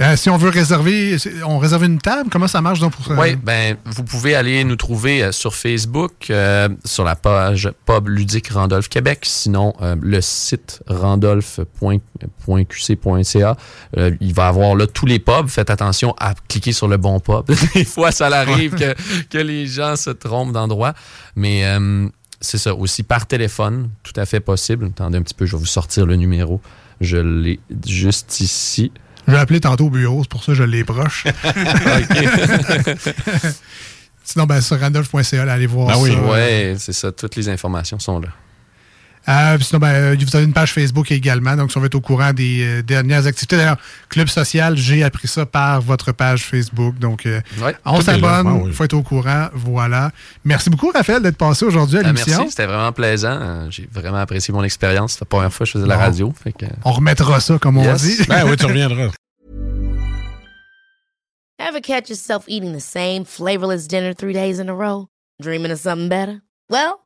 euh, 0.00 0.16
si 0.16 0.30
on 0.30 0.36
veut 0.38 0.48
réserver, 0.50 1.16
on 1.46 1.58
réserve 1.58 1.84
une 1.84 1.98
table, 1.98 2.30
comment 2.30 2.46
ça 2.48 2.62
marche? 2.62 2.75
Donc 2.80 2.94
pour 2.94 3.04
ça? 3.04 3.14
Oui, 3.14 3.36
ben, 3.36 3.76
vous 3.84 4.04
pouvez 4.04 4.34
aller 4.34 4.64
nous 4.64 4.76
trouver 4.76 5.22
euh, 5.22 5.32
sur 5.32 5.54
Facebook, 5.54 6.30
euh, 6.30 6.68
sur 6.84 7.04
la 7.04 7.16
page 7.16 7.70
Pub 7.84 8.08
Ludique 8.08 8.48
Randolph 8.48 8.88
Québec. 8.88 9.20
Sinon, 9.22 9.74
euh, 9.82 9.96
le 10.00 10.20
site 10.20 10.82
randolph.qc.ca. 10.86 13.56
Euh, 13.96 14.10
il 14.20 14.34
va 14.34 14.48
avoir 14.48 14.74
là 14.74 14.86
tous 14.86 15.06
les 15.06 15.18
pubs. 15.18 15.48
Faites 15.48 15.70
attention 15.70 16.14
à 16.18 16.34
cliquer 16.48 16.72
sur 16.72 16.88
le 16.88 16.96
bon 16.96 17.20
pub. 17.20 17.44
Des 17.74 17.84
fois, 17.84 18.12
ça 18.12 18.26
arrive 18.26 18.74
que, 18.74 18.94
que 19.30 19.38
les 19.38 19.66
gens 19.66 19.96
se 19.96 20.10
trompent 20.10 20.52
d'endroit. 20.52 20.94
Mais 21.34 21.64
c'est 22.40 22.58
ça, 22.58 22.74
aussi 22.74 23.02
par 23.02 23.26
téléphone, 23.26 23.90
tout 24.02 24.12
à 24.16 24.26
fait 24.26 24.40
possible. 24.40 24.86
Attendez 24.86 25.18
un 25.18 25.22
petit 25.22 25.34
peu, 25.34 25.46
je 25.46 25.52
vais 25.52 25.60
vous 25.60 25.66
sortir 25.66 26.06
le 26.06 26.16
numéro. 26.16 26.60
Je 27.00 27.18
l'ai 27.18 27.60
juste 27.86 28.40
ici. 28.40 28.90
Je 29.26 29.32
vais 29.32 29.38
appeler 29.38 29.60
tantôt 29.60 29.86
au 29.86 29.90
bureau, 29.90 30.22
c'est 30.22 30.30
pour 30.30 30.42
ça 30.42 30.52
que 30.52 30.58
je 30.58 30.64
les 30.64 30.84
broche. 30.84 31.24
Sinon, 34.24 34.46
ben, 34.46 34.60
sur 34.60 34.80
randolph.ca, 34.80 35.42
allez 35.52 35.66
voir 35.66 35.88
Ah 35.92 35.98
oui, 35.98 36.12
ça. 36.12 36.20
ouais, 36.20 36.74
c'est 36.78 36.92
ça. 36.92 37.12
Toutes 37.12 37.36
les 37.36 37.48
informations 37.48 37.98
sont 37.98 38.20
là. 38.20 38.28
Euh, 39.28 39.58
sinon, 39.60 39.80
ben, 39.80 39.88
euh, 39.88 40.16
vous 40.20 40.36
avez 40.36 40.44
une 40.44 40.52
page 40.52 40.72
Facebook 40.72 41.10
également, 41.10 41.56
donc 41.56 41.72
si 41.72 41.76
on 41.76 41.80
veut 41.80 41.86
être 41.86 41.94
au 41.96 42.00
courant 42.00 42.32
des 42.32 42.62
euh, 42.64 42.82
dernières 42.82 43.26
activités. 43.26 43.56
D'ailleurs, 43.56 43.76
Club 44.08 44.28
Social, 44.28 44.76
j'ai 44.76 45.02
appris 45.02 45.26
ça 45.26 45.44
par 45.46 45.80
votre 45.80 46.12
page 46.12 46.44
Facebook. 46.44 46.96
Donc, 46.98 47.26
euh, 47.26 47.40
Ouais. 47.60 47.74
on 47.84 48.00
s'abonne, 48.00 48.46
Ah 48.46 48.54
il 48.60 48.66
oui. 48.68 48.72
faut 48.72 48.84
être 48.84 48.94
au 48.94 49.02
courant. 49.02 49.48
Voilà. 49.52 50.12
Merci 50.44 50.70
beaucoup, 50.70 50.90
Raphaël, 50.94 51.20
d'être 51.22 51.36
passé 51.38 51.64
aujourd'hui 51.64 51.96
à 51.98 52.00
Ah, 52.00 52.06
l'émission. 52.06 52.36
merci, 52.38 52.50
c'était 52.50 52.66
vraiment 52.66 52.92
plaisant. 52.92 53.36
Euh, 53.40 53.66
J'ai 53.70 53.88
vraiment 53.92 54.18
apprécié 54.18 54.54
mon 54.54 54.62
expérience. 54.62 55.14
C'est 55.14 55.20
la 55.22 55.26
première 55.26 55.52
fois 55.52 55.64
que 55.64 55.72
je 55.72 55.78
faisais 55.78 55.86
la 55.86 55.96
Bon. 55.96 56.00
radio. 56.02 56.34
Fait 56.44 56.52
que... 56.52 56.66
On 56.84 56.92
remettra 56.92 57.40
ça, 57.40 57.58
comme 57.58 57.78
Yes. 57.78 57.88
on 58.02 58.06
dit. 58.06 58.16
Ben 58.28 58.44
oui, 58.48 58.56
tu 58.56 58.66
reviendras. 58.66 59.10
Ever 61.58 61.80
catch 61.80 62.08
yourself 62.10 62.44
eating 62.46 62.72
the 62.74 62.80
same 62.80 63.24
flavorless 63.24 63.88
dinner 63.88 64.14
three 64.14 64.32
days 64.34 64.60
in 64.60 64.68
a 64.68 64.74
row? 64.74 65.08
Dreaming 65.42 65.72
of 65.72 65.80
something 65.80 66.08
better? 66.08 66.42
Well, 66.70 67.05